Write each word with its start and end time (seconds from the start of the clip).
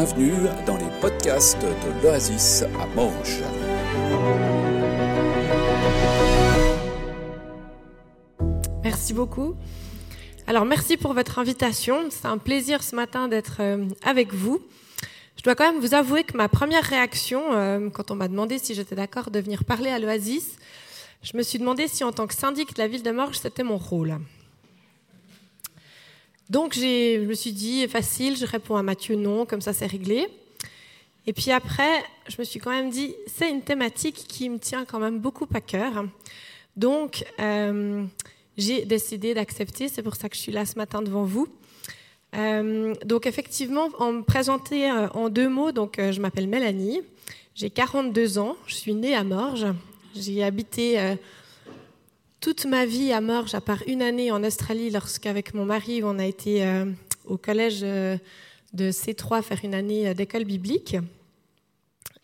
bienvenue 0.00 0.48
dans 0.66 0.78
les 0.78 0.88
podcasts 1.02 1.60
de 1.60 2.02
l'Oasis 2.02 2.62
à 2.62 2.86
Morges. 2.96 3.42
Merci 8.82 9.12
beaucoup. 9.12 9.56
Alors 10.46 10.64
merci 10.64 10.96
pour 10.96 11.12
votre 11.12 11.38
invitation. 11.38 12.06
C'est 12.08 12.24
un 12.24 12.38
plaisir 12.38 12.82
ce 12.82 12.96
matin 12.96 13.28
d'être 13.28 13.58
euh, 13.60 13.84
avec 14.02 14.32
vous. 14.32 14.62
Je 15.36 15.42
dois 15.42 15.54
quand 15.54 15.70
même 15.70 15.82
vous 15.82 15.92
avouer 15.92 16.24
que 16.24 16.34
ma 16.34 16.48
première 16.48 16.84
réaction, 16.84 17.52
euh, 17.52 17.90
quand 17.90 18.10
on 18.10 18.14
m'a 18.14 18.28
demandé 18.28 18.58
si 18.58 18.72
j'étais 18.74 18.96
d'accord 18.96 19.30
de 19.30 19.38
venir 19.38 19.64
parler 19.64 19.90
à 19.90 19.98
l'Oasis, 19.98 20.56
je 21.22 21.36
me 21.36 21.42
suis 21.42 21.58
demandé 21.58 21.88
si 21.88 22.04
en 22.04 22.12
tant 22.12 22.26
que 22.26 22.34
syndic 22.34 22.74
de 22.74 22.80
la 22.80 22.88
ville 22.88 23.02
de 23.02 23.10
Morges, 23.10 23.38
c'était 23.38 23.64
mon 23.64 23.76
rôle. 23.76 24.16
Donc 26.50 26.74
je 26.74 27.24
me 27.24 27.34
suis 27.34 27.52
dit, 27.52 27.86
facile, 27.86 28.36
je 28.36 28.44
réponds 28.44 28.74
à 28.74 28.82
Mathieu 28.82 29.14
non, 29.14 29.46
comme 29.46 29.60
ça 29.60 29.72
c'est 29.72 29.86
réglé. 29.86 30.26
Et 31.28 31.32
puis 31.32 31.52
après, 31.52 32.02
je 32.26 32.34
me 32.40 32.44
suis 32.44 32.58
quand 32.58 32.72
même 32.72 32.90
dit, 32.90 33.14
c'est 33.28 33.48
une 33.48 33.62
thématique 33.62 34.16
qui 34.16 34.48
me 34.48 34.58
tient 34.58 34.84
quand 34.84 34.98
même 34.98 35.20
beaucoup 35.20 35.46
à 35.54 35.60
cœur. 35.60 36.06
Donc 36.76 37.24
euh, 37.38 38.04
j'ai 38.56 38.84
décidé 38.84 39.32
d'accepter, 39.32 39.86
c'est 39.86 40.02
pour 40.02 40.16
ça 40.16 40.28
que 40.28 40.34
je 40.34 40.40
suis 40.40 40.50
là 40.50 40.66
ce 40.66 40.76
matin 40.76 41.02
devant 41.02 41.22
vous. 41.22 41.46
Euh, 42.34 42.94
donc 43.04 43.26
effectivement, 43.26 43.88
en 44.00 44.12
me 44.12 44.22
présenter 44.22 44.90
euh, 44.90 45.06
en 45.10 45.28
deux 45.28 45.48
mots, 45.48 45.70
donc 45.70 46.00
je 46.00 46.20
m'appelle 46.20 46.48
Mélanie, 46.48 47.00
j'ai 47.54 47.70
42 47.70 48.38
ans, 48.38 48.56
je 48.66 48.74
suis 48.74 48.94
née 48.94 49.14
à 49.14 49.22
Morges, 49.22 49.68
j'ai 50.16 50.42
habité 50.42 51.14
toute 52.40 52.64
ma 52.64 52.86
vie 52.86 53.12
à 53.12 53.20
Morges, 53.20 53.54
à 53.54 53.60
part 53.60 53.82
une 53.86 54.00
année 54.00 54.30
en 54.30 54.42
Australie, 54.42 54.90
lorsqu'avec 54.90 55.52
mon 55.52 55.66
mari, 55.66 56.00
on 56.02 56.18
a 56.18 56.24
été 56.24 56.64
euh, 56.64 56.86
au 57.26 57.36
collège 57.36 57.80
euh, 57.82 58.16
de 58.72 58.90
C3 58.90 59.42
faire 59.42 59.60
une 59.62 59.74
année 59.74 60.08
euh, 60.08 60.14
d'école 60.14 60.44
biblique. 60.44 60.96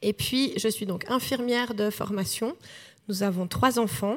Et 0.00 0.14
puis, 0.14 0.54
je 0.56 0.68
suis 0.68 0.86
donc 0.86 1.04
infirmière 1.10 1.74
de 1.74 1.90
formation. 1.90 2.56
Nous 3.08 3.22
avons 3.22 3.46
trois 3.46 3.78
enfants. 3.78 4.16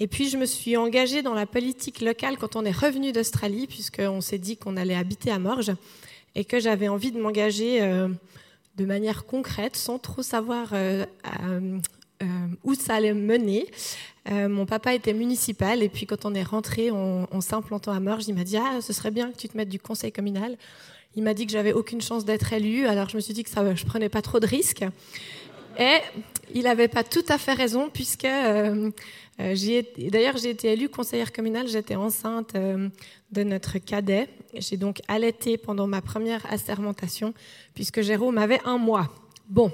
Et 0.00 0.06
puis, 0.06 0.28
je 0.28 0.36
me 0.36 0.44
suis 0.44 0.76
engagée 0.76 1.22
dans 1.22 1.32
la 1.32 1.46
politique 1.46 2.02
locale 2.02 2.36
quand 2.36 2.54
on 2.54 2.66
est 2.66 2.76
revenu 2.76 3.12
d'Australie, 3.12 3.66
puisqu'on 3.66 4.20
s'est 4.20 4.38
dit 4.38 4.58
qu'on 4.58 4.76
allait 4.76 4.96
habiter 4.96 5.30
à 5.30 5.38
Morges 5.38 5.72
et 6.34 6.44
que 6.44 6.60
j'avais 6.60 6.88
envie 6.88 7.12
de 7.12 7.18
m'engager 7.18 7.80
de 8.76 8.84
manière 8.84 9.24
concrète, 9.24 9.76
sans 9.76 9.98
trop 9.98 10.22
savoir 10.22 10.74
où 12.64 12.74
ça 12.74 12.96
allait 12.96 13.14
mener. 13.14 13.66
Euh, 14.30 14.48
mon 14.48 14.66
papa 14.66 14.94
était 14.94 15.12
municipal 15.12 15.82
et 15.82 15.88
puis 15.88 16.06
quand 16.06 16.24
on 16.24 16.34
est 16.34 16.42
rentré 16.42 16.90
en, 16.90 17.40
s'implantant 17.40 17.92
à 17.92 18.00
Morges, 18.00 18.26
il 18.26 18.34
m'a 18.34 18.44
dit 18.44 18.56
ah 18.56 18.80
ce 18.80 18.92
serait 18.92 19.10
bien 19.10 19.30
que 19.30 19.36
tu 19.36 19.48
te 19.48 19.56
mettes 19.56 19.68
du 19.68 19.78
conseil 19.78 20.10
communal. 20.10 20.56
Il 21.14 21.22
m'a 21.22 21.32
dit 21.32 21.46
que 21.46 21.52
j'avais 21.52 21.72
aucune 21.72 22.00
chance 22.00 22.24
d'être 22.24 22.52
élu, 22.52 22.86
alors 22.86 23.08
je 23.08 23.16
me 23.16 23.20
suis 23.20 23.32
dit 23.32 23.42
que 23.42 23.50
ça, 23.50 23.74
je 23.74 23.84
prenais 23.84 24.08
pas 24.08 24.22
trop 24.22 24.40
de 24.40 24.46
risques. 24.46 24.84
Et 25.78 25.98
il 26.54 26.64
n'avait 26.64 26.88
pas 26.88 27.04
tout 27.04 27.24
à 27.28 27.38
fait 27.38 27.52
raison 27.52 27.88
puisque 27.92 28.24
euh, 28.24 28.90
euh 29.40 29.82
d'ailleurs 30.10 30.36
j'ai 30.38 30.50
été 30.50 30.72
élue 30.72 30.88
conseillère 30.88 31.32
communale, 31.32 31.68
j'étais 31.68 31.96
enceinte 31.96 32.54
de 32.54 33.42
notre 33.42 33.78
cadet. 33.78 34.28
J'ai 34.54 34.76
donc 34.76 35.02
allaité 35.06 35.56
pendant 35.56 35.86
ma 35.86 36.00
première 36.00 36.44
assermentation 36.50 37.32
puisque 37.74 38.00
Jérôme 38.00 38.38
avait 38.38 38.60
un 38.64 38.78
mois. 38.78 39.08
Bon. 39.48 39.70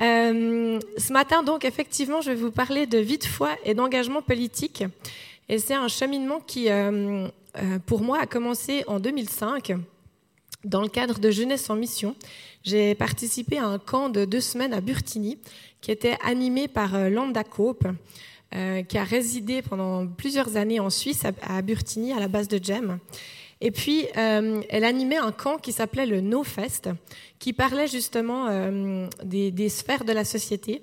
Euh, 0.00 0.80
ce 0.96 1.12
matin, 1.12 1.42
donc, 1.42 1.64
effectivement, 1.64 2.20
je 2.20 2.30
vais 2.30 2.36
vous 2.36 2.50
parler 2.50 2.86
de 2.86 2.98
vie 2.98 3.18
de 3.18 3.24
foi 3.24 3.50
et 3.64 3.74
d'engagement 3.74 4.22
politique. 4.22 4.84
Et 5.48 5.58
c'est 5.58 5.74
un 5.74 5.88
cheminement 5.88 6.40
qui, 6.40 6.70
euh, 6.70 7.28
euh, 7.58 7.78
pour 7.86 8.02
moi, 8.02 8.20
a 8.20 8.26
commencé 8.26 8.84
en 8.86 8.98
2005 8.98 9.74
dans 10.64 10.80
le 10.80 10.88
cadre 10.88 11.18
de 11.18 11.30
Jeunesse 11.30 11.68
en 11.70 11.76
Mission. 11.76 12.16
J'ai 12.62 12.94
participé 12.94 13.58
à 13.58 13.66
un 13.66 13.78
camp 13.78 14.08
de 14.08 14.24
deux 14.24 14.40
semaines 14.40 14.72
à 14.72 14.80
Burtini 14.80 15.38
qui 15.82 15.90
était 15.90 16.16
animé 16.24 16.66
par 16.66 16.98
Landa 17.10 17.44
Cope, 17.44 17.86
qui 18.50 18.96
a 18.96 19.04
résidé 19.04 19.60
pendant 19.60 20.06
plusieurs 20.06 20.56
années 20.56 20.80
en 20.80 20.88
Suisse, 20.88 21.24
à, 21.42 21.60
Burtini, 21.60 22.14
à 22.14 22.20
la 22.20 22.28
base 22.28 22.48
de 22.48 22.58
GEM. 22.62 22.98
Et 23.60 23.70
puis, 23.70 24.06
euh, 24.16 24.62
elle 24.68 24.84
animait 24.84 25.16
un 25.16 25.32
camp 25.32 25.58
qui 25.58 25.72
s'appelait 25.72 26.06
le 26.06 26.20
No 26.20 26.42
Fest, 26.42 26.90
qui 27.38 27.52
parlait 27.52 27.88
justement 27.88 28.48
euh, 28.48 29.06
des, 29.22 29.68
sphères 29.68 30.04
de 30.04 30.12
la 30.12 30.24
société. 30.24 30.82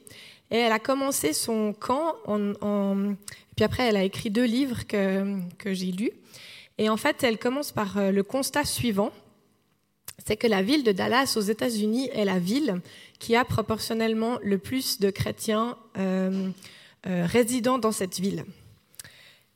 Et 0.50 0.58
elle 0.58 0.72
a 0.72 0.80
commencé 0.80 1.34
son 1.34 1.74
camp 1.74 2.16
en, 2.26 3.16
Puis 3.56 3.66
après, 3.66 3.84
elle 3.84 3.98
a 3.98 4.04
écrit 4.04 4.30
deux 4.30 4.46
livres 4.46 4.86
que, 4.88 5.38
que 5.58 5.74
j'ai 5.74 5.92
lus. 5.92 6.12
Et 6.78 6.90
en 6.90 6.98
fait, 6.98 7.24
elle 7.24 7.38
commence 7.38 7.72
par 7.72 7.98
euh, 7.98 8.12
le 8.12 8.24
constat 8.24 8.66
suivant 8.66 9.12
c'est 10.24 10.38
que 10.38 10.46
la 10.46 10.62
ville 10.62 10.84
de 10.84 10.92
Dallas 10.92 11.34
aux 11.36 11.42
États-Unis 11.42 12.12
est 12.14 12.26
la 12.26 12.38
ville 12.38 12.80
qui 13.18 13.36
a 13.36 13.44
proportionnellement 13.44 14.38
le 14.44 14.60
plus 14.60 15.00
de 15.00 15.10
chrétiens 15.10 15.76
résidant 17.04 17.80
dans 17.80 17.92
cette 17.92 18.20
ville. 18.20 18.46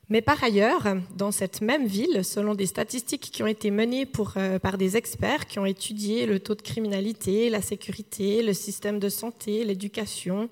Mais 0.09 0.21
par 0.21 0.43
ailleurs, 0.43 0.83
dans 1.15 1.31
cette 1.31 1.61
même 1.61 1.87
ville, 1.87 2.23
selon 2.23 2.53
des 2.53 2.67
statistiques 2.67 3.31
qui 3.31 3.41
ont 3.41 3.47
été 3.47 3.71
menées 3.71 4.07
euh, 4.37 4.59
par 4.59 4.77
des 4.77 4.97
experts 4.97 5.47
qui 5.47 5.57
ont 5.57 5.65
étudié 5.65 6.27
le 6.27 6.39
taux 6.39 6.53
de 6.53 6.61
criminalité, 6.61 7.49
la 7.49 7.61
sécurité, 7.61 8.43
le 8.43 8.53
système 8.53 8.99
de 8.99 9.09
santé, 9.09 9.63
l'éducation, 9.63 10.47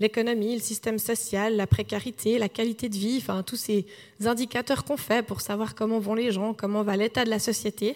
l'économie, 0.00 0.54
le 0.54 0.60
système 0.60 0.98
social, 0.98 1.56
la 1.56 1.68
précarité, 1.68 2.38
la 2.38 2.48
qualité 2.48 2.88
de 2.88 2.96
vie, 2.96 3.18
enfin 3.18 3.44
tous 3.44 3.56
ces 3.56 3.86
indicateurs 4.24 4.84
qu'on 4.84 4.96
fait 4.96 5.24
pour 5.24 5.40
savoir 5.40 5.76
comment 5.76 6.00
vont 6.00 6.14
les 6.14 6.32
gens, 6.32 6.52
comment 6.52 6.82
va 6.82 6.96
l'état 6.96 7.24
de 7.24 7.30
la 7.30 7.38
société, 7.38 7.94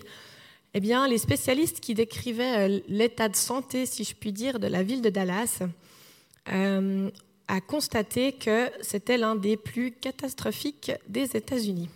eh 0.74 0.80
bien, 0.80 1.08
les 1.08 1.18
spécialistes 1.18 1.80
qui 1.80 1.94
décrivaient 1.94 2.68
euh, 2.68 2.80
l'état 2.88 3.28
de 3.28 3.36
santé, 3.36 3.86
si 3.86 4.04
je 4.04 4.14
puis 4.14 4.32
dire, 4.32 4.58
de 4.58 4.66
la 4.66 4.82
ville 4.82 5.02
de 5.02 5.08
Dallas 5.08 5.60
euh, 6.52 7.10
a 7.48 7.60
constaté 7.60 8.32
que 8.32 8.70
c'était 8.80 9.18
l'un 9.18 9.36
des 9.36 9.56
plus 9.56 9.92
catastrophiques 9.92 10.92
des 11.08 11.36
États-Unis. 11.36 11.88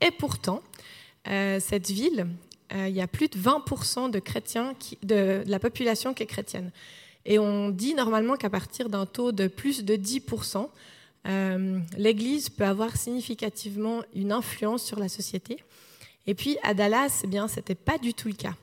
Et 0.00 0.10
pourtant, 0.10 0.62
euh, 1.28 1.60
cette 1.60 1.90
ville, 1.90 2.26
euh, 2.72 2.88
il 2.88 2.94
y 2.94 3.00
a 3.00 3.06
plus 3.06 3.28
de 3.28 3.38
20% 3.38 4.10
de, 4.10 4.18
chrétiens 4.18 4.74
de, 5.02 5.42
la 5.46 5.58
population 5.58 6.14
qui 6.14 6.22
est 6.22 6.26
chrétienne. 6.26 6.70
Et 7.26 7.38
on 7.38 7.68
dit 7.68 7.94
normalement 7.94 8.36
qu'à 8.36 8.50
partir 8.50 8.88
d'un 8.88 9.06
taux 9.06 9.32
de 9.32 9.46
plus 9.46 9.84
de 9.84 9.96
10%, 9.96 10.68
euh, 11.26 11.78
l'Église 11.98 12.48
peut 12.48 12.64
avoir 12.64 12.96
significativement 12.96 14.02
une 14.14 14.32
influence 14.32 14.84
sur 14.84 14.98
la 14.98 15.08
société. 15.08 15.62
Et 16.26 16.34
puis 16.34 16.56
à 16.62 16.72
Dallas, 16.72 17.20
eh 17.24 17.26
bien, 17.26 17.48
c'était 17.48 17.74
pas 17.74 17.98
du 17.98 18.14
tout 18.14 18.28
le 18.28 18.34
cas. 18.34 18.54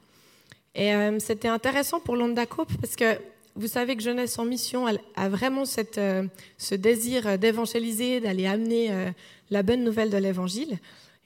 Et 0.74 0.92
c'était 1.18 1.48
intéressant 1.48 2.00
pour 2.00 2.16
Londacope 2.16 2.72
parce 2.80 2.96
que 2.96 3.18
vous 3.58 3.68
savez 3.68 3.96
que 3.96 4.04
Jeunesse 4.04 4.38
en 4.38 4.46
Mission 4.46 4.86
a 5.16 5.30
vraiment 5.30 5.64
euh, 5.98 6.24
ce 6.58 6.76
désir 6.76 7.40
d'évangéliser, 7.40 8.22
d'aller 8.22 8.46
amener 8.46 8.92
euh, 8.92 9.12
la 9.50 9.64
bonne 9.64 9.84
nouvelle 9.84 10.12
de 10.12 10.18
l'Évangile. 10.18 10.78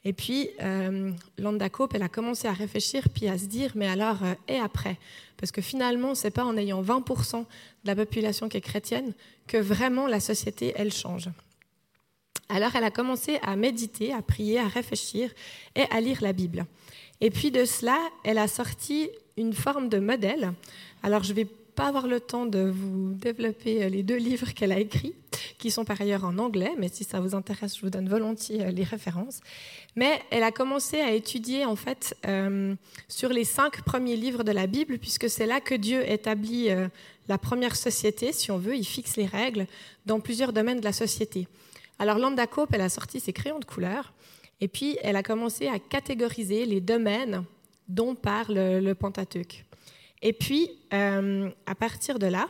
Et 0.05 0.13
puis, 0.13 0.49
euh, 0.61 1.11
Landa 1.37 1.69
Cope, 1.69 1.93
elle 1.93 2.03
a 2.03 2.09
commencé 2.09 2.47
à 2.47 2.53
réfléchir, 2.53 3.09
puis 3.13 3.27
à 3.27 3.37
se 3.37 3.45
dire, 3.45 3.73
mais 3.75 3.87
alors, 3.87 4.19
et 4.47 4.57
après? 4.57 4.97
Parce 5.37 5.51
que 5.51 5.61
finalement, 5.61 6.15
c'est 6.15 6.31
pas 6.31 6.45
en 6.45 6.55
ayant 6.55 6.81
20% 6.81 7.39
de 7.41 7.45
la 7.83 7.95
population 7.95 8.47
qui 8.47 8.57
est 8.57 8.61
chrétienne 8.61 9.13
que 9.45 9.57
vraiment 9.57 10.07
la 10.07 10.21
société, 10.21 10.73
elle 10.75 10.93
change. 10.93 11.29
Alors, 12.47 12.75
elle 12.75 12.85
a 12.85 12.91
commencé 12.91 13.39
à 13.43 13.55
méditer, 13.57 14.13
à 14.13 14.21
prier, 14.21 14.59
à 14.59 14.67
réfléchir 14.67 15.29
et 15.75 15.83
à 15.91 15.99
lire 15.99 16.19
la 16.21 16.31
Bible. 16.31 16.65
Et 17.19 17.29
puis 17.29 17.51
de 17.51 17.65
cela, 17.65 17.97
elle 18.23 18.39
a 18.39 18.47
sorti 18.47 19.09
une 19.37 19.53
forme 19.53 19.89
de 19.89 19.99
modèle. 19.99 20.53
Alors, 21.03 21.23
je 21.23 21.33
vais 21.33 21.47
avoir 21.87 22.07
le 22.07 22.19
temps 22.19 22.45
de 22.45 22.69
vous 22.69 23.13
développer 23.13 23.83
euh, 23.83 23.89
les 23.89 24.03
deux 24.03 24.17
livres 24.17 24.53
qu'elle 24.53 24.71
a 24.71 24.79
écrits, 24.79 25.13
qui 25.57 25.71
sont 25.71 25.85
par 25.85 25.99
ailleurs 26.01 26.25
en 26.25 26.37
anglais, 26.37 26.71
mais 26.77 26.89
si 26.89 27.03
ça 27.03 27.19
vous 27.19 27.35
intéresse, 27.35 27.77
je 27.77 27.81
vous 27.81 27.89
donne 27.89 28.09
volontiers 28.09 28.63
euh, 28.63 28.71
les 28.71 28.83
références. 28.83 29.41
Mais 29.95 30.21
elle 30.31 30.43
a 30.43 30.51
commencé 30.51 30.99
à 30.99 31.11
étudier 31.11 31.65
en 31.65 31.75
fait 31.75 32.15
euh, 32.25 32.75
sur 33.07 33.29
les 33.29 33.43
cinq 33.43 33.81
premiers 33.83 34.15
livres 34.15 34.43
de 34.43 34.51
la 34.51 34.67
Bible, 34.67 34.97
puisque 34.97 35.29
c'est 35.29 35.45
là 35.45 35.59
que 35.59 35.75
Dieu 35.75 36.09
établit 36.09 36.69
la 37.27 37.37
première 37.37 37.75
société, 37.75 38.31
si 38.31 38.51
on 38.51 38.57
veut, 38.57 38.75
il 38.75 38.85
fixe 38.85 39.17
les 39.17 39.25
règles 39.25 39.67
dans 40.05 40.19
plusieurs 40.19 40.53
domaines 40.53 40.79
de 40.79 40.85
la 40.85 40.93
société. 40.93 41.47
Alors 41.99 42.17
Lambda 42.17 42.47
Cope, 42.47 42.73
elle 42.73 42.81
a 42.81 42.89
sorti 42.89 43.19
ses 43.19 43.33
crayons 43.33 43.59
de 43.59 43.65
couleur, 43.65 44.13
et 44.59 44.67
puis 44.67 44.97
elle 45.01 45.15
a 45.15 45.23
commencé 45.23 45.67
à 45.67 45.79
catégoriser 45.79 46.65
les 46.65 46.81
domaines 46.81 47.43
dont 47.87 48.15
parle 48.15 48.55
le 48.55 48.93
Pentateuque. 48.93 49.65
Et 50.21 50.33
puis, 50.33 50.71
euh, 50.93 51.49
à 51.65 51.75
partir 51.75 52.19
de 52.19 52.27
là, 52.27 52.47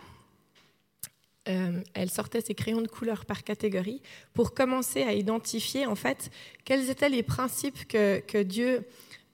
euh, 1.48 1.82
elle 1.94 2.10
sortait 2.10 2.42
ses 2.42 2.54
crayons 2.54 2.82
de 2.82 2.88
couleur 2.88 3.26
par 3.26 3.44
catégorie 3.44 4.02
pour 4.34 4.54
commencer 4.54 5.02
à 5.04 5.14
identifier 5.14 5.88
en 5.88 5.96
fait 5.96 6.30
quels 6.66 6.90
étaient 6.90 7.10
les 7.10 7.24
principes 7.24 7.88
que, 7.88 8.44
Dieu, 8.44 8.86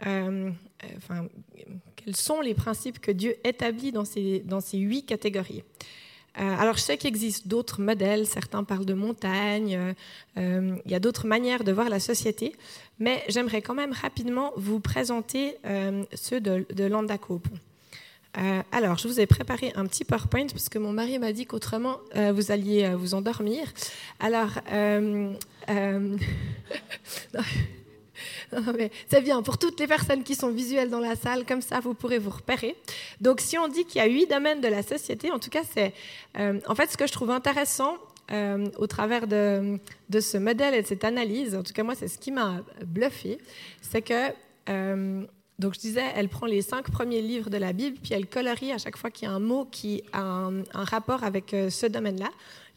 euh, 0.06 0.52
enfin, 0.96 1.28
quels 1.98 2.16
sont 2.16 2.40
les 2.40 2.54
principes 2.54 3.00
que 3.00 3.12
Dieu 3.12 3.36
établit 3.44 3.92
dans 3.92 4.06
ces, 4.06 4.40
dans 4.40 4.62
ces 4.62 4.78
huit 4.78 5.04
catégories. 5.04 5.64
alors 6.36 6.78
je 6.78 6.82
sais 6.82 6.98
qu'il 6.98 7.10
existe 7.10 7.48
d'autres 7.48 7.82
modèles, 7.82 8.26
certains 8.26 8.64
parlent 8.64 8.86
de 8.86 8.94
montagne, 8.94 9.96
il 10.38 10.82
y 10.86 10.96
a 10.96 11.00
d'autres 11.00 11.28
manières 11.28 11.66
de 11.66 11.74
voir 11.74 11.90
la 11.90 12.00
société, 12.00 12.56
mais 13.00 13.22
j'aimerais 13.28 13.62
quand 13.62 13.76
même 13.76 13.92
rapidement 13.92 14.54
vous 14.56 14.80
présenter 14.80 15.58
ceux 16.14 16.40
de, 16.40 16.66
de 16.74 16.88
Euh, 18.38 18.62
alors, 18.72 18.98
je 18.98 19.08
vous 19.08 19.20
ai 19.20 19.26
préparé 19.26 19.72
un 19.76 19.86
petit 19.86 20.06
PowerPoint 20.06 20.48
parce 20.48 20.70
que 20.70 20.78
mon 20.78 20.94
mari 20.94 21.18
m'a 21.20 21.34
dit 21.34 21.46
qu'autrement, 21.46 21.98
euh, 22.16 22.32
vous 22.32 22.52
alliez 22.52 22.84
euh, 22.84 22.96
vous 22.96 23.16
endormir. 23.16 23.68
Alors, 24.20 24.52
c'est 29.10 29.22
bien 29.22 29.42
pour 29.42 29.58
toutes 29.58 29.80
les 29.80 29.88
personnes 29.88 30.24
qui 30.24 30.36
sont 30.36 30.50
visuelles 30.50 30.90
dans 30.90 31.00
la 31.00 31.16
salle, 31.16 31.46
comme 31.46 31.62
ça 31.62 31.80
vous 31.80 31.94
pourrez 31.94 32.20
vous 32.20 32.30
repérer. 32.30 32.76
Donc, 33.22 33.42
si 33.42 33.58
on 33.58 33.68
dit 33.68 33.86
qu'il 33.86 34.00
y 34.00 34.04
a 34.04 34.08
huit 34.08 34.30
domaines 34.30 34.62
de 34.62 34.68
la 34.68 34.84
société, 34.84 35.32
en 35.32 35.40
tout 35.40 35.50
cas, 35.50 35.64
c'est 35.74 35.94
en 36.38 36.76
fait 36.76 36.92
ce 36.92 36.98
que 36.98 37.08
je 37.08 37.12
trouve 37.12 37.32
intéressant 37.32 37.98
au 38.78 38.88
travers 38.88 39.28
de, 39.28 39.80
de, 40.10 40.20
ce 40.20 40.38
modèle 40.38 40.76
et 40.76 40.82
de 40.82 40.88
cette 40.88 41.04
analyse. 41.04 41.56
En 41.56 41.64
tout 41.64 41.74
cas, 41.74 41.84
moi, 41.84 41.96
c'est 41.96 42.08
ce 42.08 42.18
qui 42.18 42.32
m'a 42.32 42.62
bluffé, 42.86 43.40
c'est 43.82 44.02
que 44.02 44.32
donc 45.60 45.74
je 45.74 45.80
disais, 45.80 46.06
elle 46.16 46.30
prend 46.30 46.46
les 46.46 46.62
cinq 46.62 46.92
premiers 46.92 47.22
livres 47.22 47.50
de 47.50 47.58
la 47.58 47.74
Bible, 47.74 47.98
puis 48.02 48.14
elle 48.14 48.28
colorie 48.28 48.72
à 48.72 48.78
chaque 48.78 48.96
fois 48.96 49.10
qu'il 49.10 49.28
y 49.28 49.32
a 49.32 49.34
un 49.34 49.40
mot 49.40 49.66
qui 49.66 50.04
a 50.14 50.22
un, 50.22 50.64
rapport 50.74 51.24
avec 51.24 51.54
euh, 51.54 51.70
ce 51.70 51.88
domaine-là. 51.88 52.30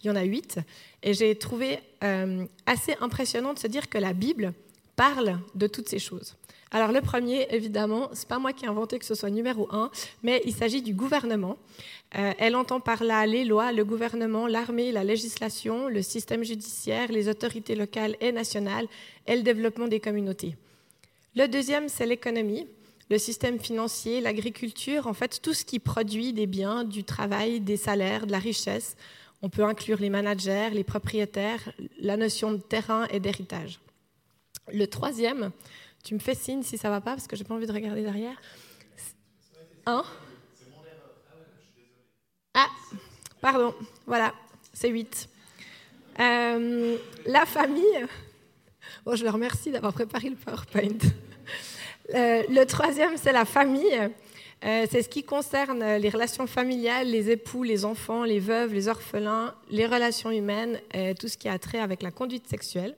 Il 0.02 0.06
y 0.06 0.10
en 0.10 0.16
a 0.16 0.22
huit. 0.22 0.58
Et 1.02 1.12
j'ai 1.12 1.36
trouvé 1.36 1.80
euh, 2.02 2.46
assez 2.64 2.96
impressionnant 3.00 3.52
de 3.52 3.58
se 3.58 3.66
dire 3.66 3.90
que 3.90 3.98
la 3.98 4.14
Bible 4.14 4.54
parle 4.96 5.38
de 5.54 5.66
toutes 5.66 5.90
ces 5.90 5.98
choses. 5.98 6.36
Alors 6.70 6.92
le 6.92 7.02
premier, 7.02 7.46
évidemment, 7.50 8.08
c'est 8.14 8.28
pas 8.28 8.38
moi 8.38 8.54
qui 8.54 8.64
ai 8.64 8.68
inventé 8.68 8.98
que 8.98 9.04
ce 9.04 9.14
soit 9.14 9.28
numéro 9.28 9.68
un, 9.72 9.90
mais 10.22 10.40
il 10.46 10.54
s'agit 10.54 10.80
du 10.80 10.94
gouvernement. 10.94 11.58
Euh, 12.16 12.32
elle 12.38 12.56
entend 12.56 12.80
par 12.80 13.04
là 13.04 13.26
les 13.26 13.44
lois, 13.44 13.72
le 13.72 13.84
gouvernement, 13.84 14.46
l'armée, 14.46 14.90
la 14.90 15.04
législation, 15.04 15.88
le 15.88 16.00
système 16.00 16.44
judiciaire, 16.44 17.12
les 17.12 17.28
autorités 17.28 17.74
locales 17.74 18.16
et 18.20 18.32
nationales 18.32 18.86
et 19.26 19.36
le 19.36 19.42
développement 19.42 19.88
des 19.88 20.00
communautés. 20.00 20.56
Le 21.36 21.46
deuxième, 21.46 21.88
c'est 21.88 22.06
l'économie, 22.06 22.66
le 23.08 23.18
système 23.18 23.58
financier, 23.58 24.20
l'agriculture, 24.20 25.06
en 25.06 25.14
fait 25.14 25.40
tout 25.40 25.54
ce 25.54 25.64
qui 25.64 25.78
produit 25.78 26.32
des 26.32 26.46
biens, 26.46 26.84
du 26.84 27.04
travail, 27.04 27.60
des 27.60 27.76
salaires, 27.76 28.26
de 28.26 28.32
la 28.32 28.38
richesse. 28.38 28.96
On 29.42 29.48
peut 29.48 29.64
inclure 29.64 29.98
les 29.98 30.10
managers, 30.10 30.70
les 30.72 30.84
propriétaires, 30.84 31.72
la 31.98 32.16
notion 32.16 32.52
de 32.52 32.58
terrain 32.58 33.06
et 33.10 33.20
d'héritage. 33.20 33.80
Le 34.72 34.86
troisième, 34.86 35.50
tu 36.04 36.14
me 36.14 36.18
fais 36.18 36.34
signe 36.34 36.62
si 36.62 36.76
ça 36.76 36.90
va 36.90 37.00
pas 37.00 37.12
parce 37.12 37.26
que 37.26 37.36
j'ai 37.36 37.44
pas 37.44 37.54
envie 37.54 37.66
de 37.66 37.72
regarder 37.72 38.02
derrière. 38.02 38.40
Hein? 39.86 40.04
Ah, 42.54 42.68
pardon, 43.40 43.74
voilà, 44.06 44.34
c'est 44.72 44.88
8. 44.88 45.28
Euh, 46.18 46.96
la 47.26 47.46
famille, 47.46 48.06
Bon, 49.06 49.16
je 49.16 49.24
leur 49.24 49.32
remercie 49.32 49.70
d'avoir 49.70 49.94
préparé 49.94 50.28
le 50.30 50.36
PowerPoint. 50.36 50.98
Euh, 52.12 52.42
le 52.48 52.64
troisième, 52.64 53.16
c'est 53.16 53.30
la 53.30 53.44
famille. 53.44 53.96
Euh, 54.64 54.86
c'est 54.90 55.00
ce 55.00 55.08
qui 55.08 55.22
concerne 55.22 55.94
les 55.94 56.08
relations 56.08 56.48
familiales, 56.48 57.08
les 57.08 57.30
époux, 57.30 57.62
les 57.62 57.84
enfants, 57.84 58.24
les 58.24 58.40
veuves, 58.40 58.74
les 58.74 58.88
orphelins, 58.88 59.54
les 59.70 59.86
relations 59.86 60.32
humaines, 60.32 60.80
et 60.92 61.14
tout 61.14 61.28
ce 61.28 61.36
qui 61.36 61.48
a 61.48 61.56
trait 61.60 61.78
avec 61.78 62.02
la 62.02 62.10
conduite 62.10 62.48
sexuelle. 62.48 62.96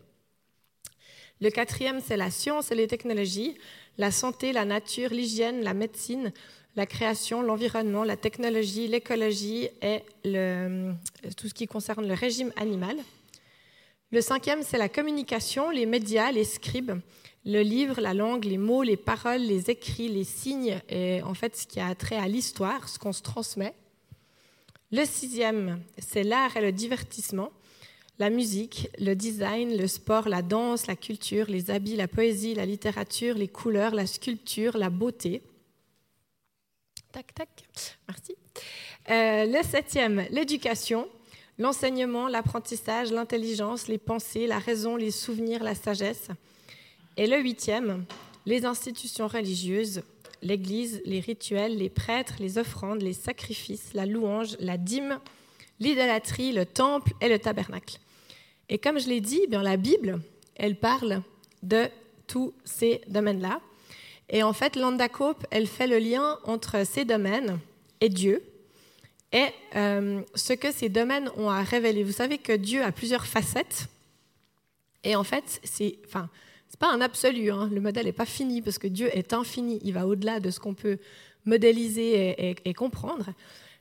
Le 1.43 1.51
quatrième, 1.51 2.01
c'est 2.01 2.17
la 2.17 2.31
science 2.31 2.73
et 2.73 2.75
les 2.75 2.87
technologies, 2.87 3.59
la 3.99 4.11
santé, 4.11 4.51
la 4.51 4.65
nature, 4.65 5.11
l'hygiène, 5.11 5.63
la 5.63 5.75
médecine, 5.75 6.33
la 6.75 6.87
création, 6.87 7.43
l'environnement, 7.43 8.05
la 8.05 8.17
technologie, 8.17 8.89
l'écologie 8.89 9.69
et 9.83 10.05
tout 11.37 11.49
ce 11.49 11.53
qui 11.53 11.67
concerne 11.67 12.09
le 12.09 12.15
régime 12.15 12.51
animal. 12.57 12.97
Le 14.13 14.21
cinquième, 14.21 14.63
c'est 14.63 14.77
la 14.77 14.91
communication, 14.91 15.71
les 15.71 15.87
médias, 15.87 16.31
les 16.33 16.45
scribes, 16.45 17.01
le 17.47 17.63
livre, 17.63 17.99
la 18.03 18.13
langue, 18.13 18.45
les 18.45 18.59
mots, 18.59 18.83
les 18.83 18.99
paroles, 18.99 19.41
les 19.41 19.71
écrits, 19.71 20.09
les 20.09 20.25
signes, 20.25 20.79
et 20.91 21.23
en 21.23 21.33
fait 21.33 21.57
ce 21.57 21.67
qui 21.67 21.81
a 21.81 21.95
trait 21.95 22.19
à 22.19 22.29
l'histoire, 22.29 22.91
ce 22.91 22.99
qu'on 22.99 23.15
se 23.15 23.23
transmet. 23.23 23.75
Le 24.91 25.07
sixième, 25.07 25.81
c'est 25.97 26.25
l'art 26.25 26.55
et 26.59 26.61
le 26.61 26.73
divertissement, 26.73 27.53
la 28.19 28.29
musique, 28.29 28.91
le 28.99 29.15
design, 29.15 29.79
le 29.79 29.87
sport, 29.87 30.29
la 30.29 30.43
danse, 30.43 30.89
la 30.89 30.97
culture, 30.97 31.47
les 31.49 31.71
habits, 31.71 31.97
la 31.97 32.07
poésie, 32.07 32.55
la 32.55 32.67
littérature, 32.67 33.35
les 33.35 33.49
couleurs, 33.49 33.95
la 33.95 34.07
sculpture, 34.07 34.77
la 34.77 34.91
beauté. 34.91 35.41
Tac, 37.13 37.33
tac, 37.35 37.49
merci. 38.07 38.37
Euh, 39.09 39.47
le 39.47 39.67
septième, 39.67 40.27
l'éducation, 40.31 41.09
l'enseignement, 41.59 42.29
l'apprentissage, 42.29 43.13
l'intelligence, 43.13 43.89
les 43.89 43.99
pensées, 43.99 44.47
la 44.47 44.59
raison, 44.59 44.97
les 44.97 45.11
souvenirs, 45.11 45.63
la 45.63 45.75
sagesse. 45.75 46.29
Et 47.17 47.27
le 47.27 47.39
huitième, 47.41 48.05
les 48.47 48.65
institutions 48.65 49.29
religieuses, 49.29 50.03
l'Église, 50.43 51.01
les 51.05 51.21
rituels, 51.21 51.77
les 51.77 51.91
prêtres, 51.91 52.35
les 52.41 52.59
offrandes, 52.59 53.03
les 53.03 53.13
sacrifices, 53.13 53.95
la 53.95 54.07
louange, 54.07 54.57
la 54.59 54.77
dîme, 54.77 55.21
l'idolâtrie, 55.79 56.53
le 56.53 56.67
temple 56.67 57.13
et 57.21 57.29
le 57.29 57.39
tabernacle. 57.39 57.99
Et 58.69 58.79
comme 58.79 58.99
je 58.99 59.09
l'ai 59.09 59.21
dit, 59.21 59.41
eh 59.45 59.47
bien 59.47 59.63
la 59.63 59.77
Bible, 59.77 60.21
elle 60.57 60.77
parle 60.77 61.23
de 61.63 61.89
tous 62.27 62.55
ces 62.65 63.03
domaines-là. 63.09 63.61
Et 64.31 64.43
en 64.43 64.53
fait, 64.53 64.77
l'Andacope, 64.77 65.47
elle 65.51 65.67
fait 65.67 65.87
le 65.87 65.99
lien 65.99 66.39
entre 66.45 66.87
ces 66.87 67.05
domaines 67.05 67.59
et 68.01 68.09
Dieu, 68.09 68.43
et 69.33 69.47
euh, 69.77 70.23
ce 70.35 70.53
que 70.53 70.71
ces 70.71 70.89
domaines 70.89 71.31
ont 71.37 71.49
à 71.49 71.63
révéler. 71.63 72.05
Vous 72.05 72.13
savez 72.13 72.39
que 72.39 72.53
Dieu 72.53 72.83
a 72.83 72.93
plusieurs 72.93 73.27
facettes, 73.27 73.87
et 75.05 75.17
en 75.17 75.25
fait, 75.25 75.61
c'est 75.65 75.97
enfin, 76.07 76.29
pas 76.79 76.93
un 76.93 77.01
absolu, 77.01 77.51
hein. 77.51 77.69
le 77.73 77.81
modèle 77.81 78.07
n'est 78.07 78.13
pas 78.13 78.27
fini, 78.27 78.61
parce 78.61 78.79
que 78.79 78.89
Dieu 78.89 79.09
est 79.17 79.33
infini, 79.33 79.81
il 79.85 79.95
va 79.95 80.07
au-delà 80.07 80.41
de 80.41 80.51
ce 80.51 80.61
qu'on 80.61 80.75
peut 80.75 80.99
modéliser 81.45 82.57
et, 82.65 82.75
comprendre. 82.75 83.27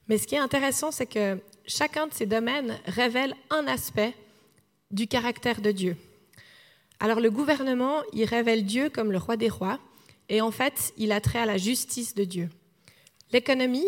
Mais 0.07 0.17
ce 0.17 0.27
qui 0.27 0.35
est 0.35 0.39
intéressant, 0.39 0.91
c'est 0.91 1.05
que 1.05 1.39
chacun 1.65 2.07
de 2.07 2.13
ces 2.13 2.25
domaines 2.25 2.77
révèle 2.85 3.33
un 3.49 3.67
aspect 3.67 4.13
du 4.89 5.07
caractère 5.07 5.61
de 5.61 5.71
Dieu. 5.71 5.95
Alors 6.99 7.19
le 7.19 7.31
gouvernement, 7.31 8.01
il 8.13 8.25
révèle 8.25 8.65
Dieu 8.65 8.89
comme 8.89 9.11
le 9.11 9.17
roi 9.17 9.37
des 9.37 9.49
rois, 9.49 9.79
et 10.29 10.41
en 10.41 10.51
fait, 10.51 10.93
il 10.97 11.11
a 11.11 11.21
trait 11.21 11.39
à 11.39 11.45
la 11.45 11.57
justice 11.57 12.13
de 12.13 12.23
Dieu. 12.23 12.49
L'économie, 13.31 13.87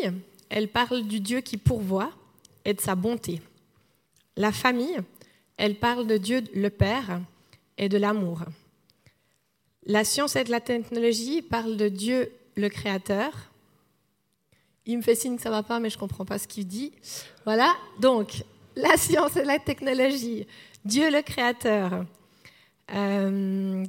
elle 0.53 0.67
parle 0.67 1.01
du 1.01 1.19
Dieu 1.19 1.41
qui 1.41 1.57
pourvoit 1.57 2.11
et 2.63 2.75
de 2.75 2.79
sa 2.79 2.93
bonté. 2.93 3.41
La 4.37 4.51
famille, 4.51 4.99
elle 5.57 5.79
parle 5.79 6.05
de 6.05 6.15
Dieu 6.17 6.43
le 6.53 6.69
Père 6.69 7.21
et 7.79 7.89
de 7.89 7.97
l'amour. 7.97 8.43
La 9.87 10.03
science 10.03 10.35
et 10.35 10.43
de 10.43 10.51
la 10.51 10.61
technologie 10.61 11.41
parlent 11.41 11.75
de 11.75 11.89
Dieu 11.89 12.31
le 12.55 12.69
Créateur. 12.69 13.31
Il 14.85 14.97
me 14.97 15.01
fait 15.01 15.15
signe 15.15 15.37
que 15.37 15.41
ça 15.41 15.49
va 15.49 15.63
pas, 15.63 15.79
mais 15.79 15.89
je 15.89 15.95
ne 15.95 16.01
comprends 16.01 16.23
pas 16.23 16.37
ce 16.37 16.47
qu'il 16.47 16.67
dit. 16.67 16.91
Voilà, 17.45 17.73
donc 17.99 18.43
la 18.75 18.95
science 18.97 19.35
et 19.35 19.45
la 19.45 19.57
technologie, 19.57 20.45
Dieu 20.85 21.09
le 21.09 21.23
Créateur. 21.23 22.05
Euh, 22.93 23.85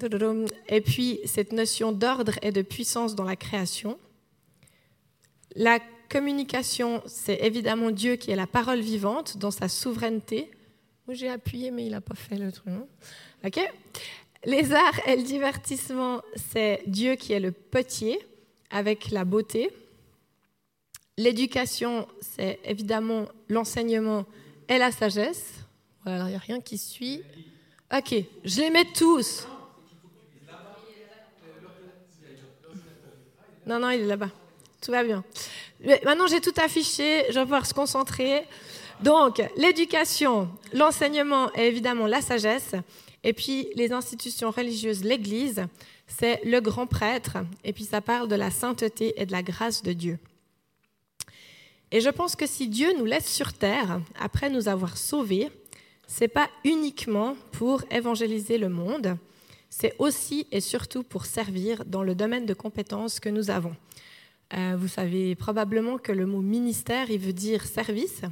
et 0.68 0.80
puis 0.80 1.20
cette 1.26 1.52
notion 1.52 1.92
d'ordre 1.92 2.32
et 2.40 2.52
de 2.52 2.62
puissance 2.62 3.14
dans 3.14 3.24
la 3.24 3.36
création. 3.36 3.98
La 5.56 5.78
communication, 6.08 7.02
c'est 7.06 7.38
évidemment 7.42 7.90
Dieu 7.90 8.16
qui 8.16 8.30
est 8.30 8.36
la 8.36 8.46
parole 8.46 8.80
vivante 8.80 9.36
dans 9.38 9.50
sa 9.50 9.68
souveraineté. 9.68 10.50
J'ai 11.08 11.28
appuyé, 11.28 11.70
mais 11.70 11.86
il 11.86 11.92
n'a 11.92 12.00
pas 12.00 12.14
fait 12.14 12.36
le 12.36 12.50
truc. 12.50 12.68
Hein. 12.68 12.86
OK 13.44 13.60
Les 14.44 14.72
arts 14.72 15.00
et 15.06 15.16
le 15.16 15.22
divertissement, 15.22 16.22
c'est 16.52 16.82
Dieu 16.86 17.14
qui 17.16 17.32
est 17.32 17.40
le 17.40 17.52
potier 17.52 18.18
avec 18.70 19.10
la 19.10 19.24
beauté. 19.24 19.70
L'éducation, 21.16 22.08
c'est 22.20 22.58
évidemment 22.64 23.26
l'enseignement 23.48 24.26
et 24.68 24.78
la 24.78 24.90
sagesse. 24.90 25.52
Voilà, 26.04 26.24
il 26.24 26.30
n'y 26.30 26.34
a 26.34 26.38
rien 26.38 26.60
qui 26.60 26.78
suit. 26.78 27.22
Ok, 27.96 28.14
je 28.44 28.60
les 28.60 28.70
mets 28.70 28.86
tous. 28.92 29.46
Non, 33.66 33.78
non, 33.78 33.90
il 33.90 34.00
est 34.00 34.06
là-bas. 34.06 34.30
Tout 34.80 34.90
va 34.90 35.02
bien. 35.04 35.24
Maintenant, 36.04 36.26
j'ai 36.26 36.40
tout 36.40 36.54
affiché, 36.56 37.26
je 37.28 37.34
vais 37.34 37.42
pouvoir 37.42 37.66
se 37.66 37.74
concentrer. 37.74 38.44
Donc, 39.02 39.42
l'éducation, 39.56 40.48
l'enseignement 40.72 41.50
et 41.54 41.66
évidemment 41.66 42.06
la 42.06 42.22
sagesse. 42.22 42.74
Et 43.22 43.32
puis, 43.32 43.68
les 43.74 43.92
institutions 43.92 44.50
religieuses, 44.50 45.04
l'Église, 45.04 45.66
c'est 46.06 46.40
le 46.44 46.60
grand 46.60 46.86
prêtre. 46.86 47.38
Et 47.64 47.72
puis, 47.72 47.84
ça 47.84 48.00
parle 48.00 48.28
de 48.28 48.34
la 48.34 48.50
sainteté 48.50 49.14
et 49.20 49.26
de 49.26 49.32
la 49.32 49.42
grâce 49.42 49.82
de 49.82 49.92
Dieu. 49.92 50.18
Et 51.90 52.00
je 52.00 52.10
pense 52.10 52.34
que 52.34 52.46
si 52.46 52.68
Dieu 52.68 52.92
nous 52.98 53.04
laisse 53.04 53.30
sur 53.32 53.52
terre, 53.52 54.00
après 54.18 54.50
nous 54.50 54.68
avoir 54.68 54.96
sauvés, 54.96 55.50
c'est 56.06 56.28
pas 56.28 56.48
uniquement 56.64 57.36
pour 57.52 57.82
évangéliser 57.90 58.58
le 58.58 58.68
monde, 58.68 59.16
c'est 59.70 59.94
aussi 59.98 60.46
et 60.50 60.60
surtout 60.60 61.02
pour 61.02 61.26
servir 61.26 61.84
dans 61.84 62.02
le 62.02 62.14
domaine 62.14 62.46
de 62.46 62.54
compétences 62.54 63.20
que 63.20 63.28
nous 63.28 63.50
avons. 63.50 63.74
Euh, 64.52 64.76
vous 64.78 64.88
savez 64.88 65.34
probablement 65.34 65.98
que 65.98 66.12
le 66.12 66.26
mot 66.26 66.40
ministère, 66.40 67.10
il 67.10 67.18
veut 67.18 67.32
dire 67.32 67.64
service, 67.64 68.22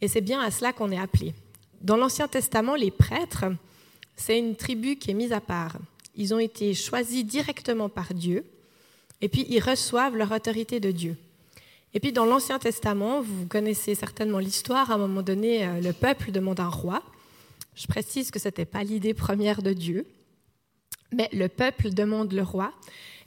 et 0.00 0.08
c'est 0.08 0.20
bien 0.20 0.40
à 0.40 0.50
cela 0.50 0.72
qu'on 0.72 0.90
est 0.90 0.98
appelé. 0.98 1.32
Dans 1.80 1.96
l'Ancien 1.96 2.28
Testament, 2.28 2.74
les 2.74 2.90
prêtres, 2.90 3.46
c'est 4.16 4.38
une 4.38 4.56
tribu 4.56 4.96
qui 4.96 5.10
est 5.10 5.14
mise 5.14 5.32
à 5.32 5.40
part. 5.40 5.78
Ils 6.14 6.34
ont 6.34 6.38
été 6.38 6.74
choisis 6.74 7.24
directement 7.24 7.88
par 7.88 8.12
Dieu, 8.12 8.44
et 9.20 9.28
puis 9.28 9.46
ils 9.48 9.60
reçoivent 9.60 10.16
leur 10.16 10.32
autorité 10.32 10.80
de 10.80 10.90
Dieu. 10.90 11.16
Et 11.94 12.00
puis 12.00 12.12
dans 12.12 12.24
l'Ancien 12.24 12.58
Testament, 12.58 13.20
vous 13.20 13.46
connaissez 13.46 13.94
certainement 13.94 14.38
l'histoire, 14.38 14.90
à 14.90 14.94
un 14.94 14.98
moment 14.98 15.22
donné, 15.22 15.66
euh, 15.66 15.80
le 15.80 15.92
peuple 15.92 16.30
demande 16.30 16.60
un 16.60 16.68
roi. 16.68 17.02
Je 17.74 17.86
précise 17.86 18.30
que 18.30 18.38
ce 18.38 18.48
n'était 18.48 18.64
pas 18.64 18.84
l'idée 18.84 19.14
première 19.14 19.62
de 19.62 19.72
Dieu, 19.72 20.06
mais 21.12 21.28
le 21.32 21.48
peuple 21.48 21.90
demande 21.90 22.32
le 22.32 22.42
roi, 22.42 22.72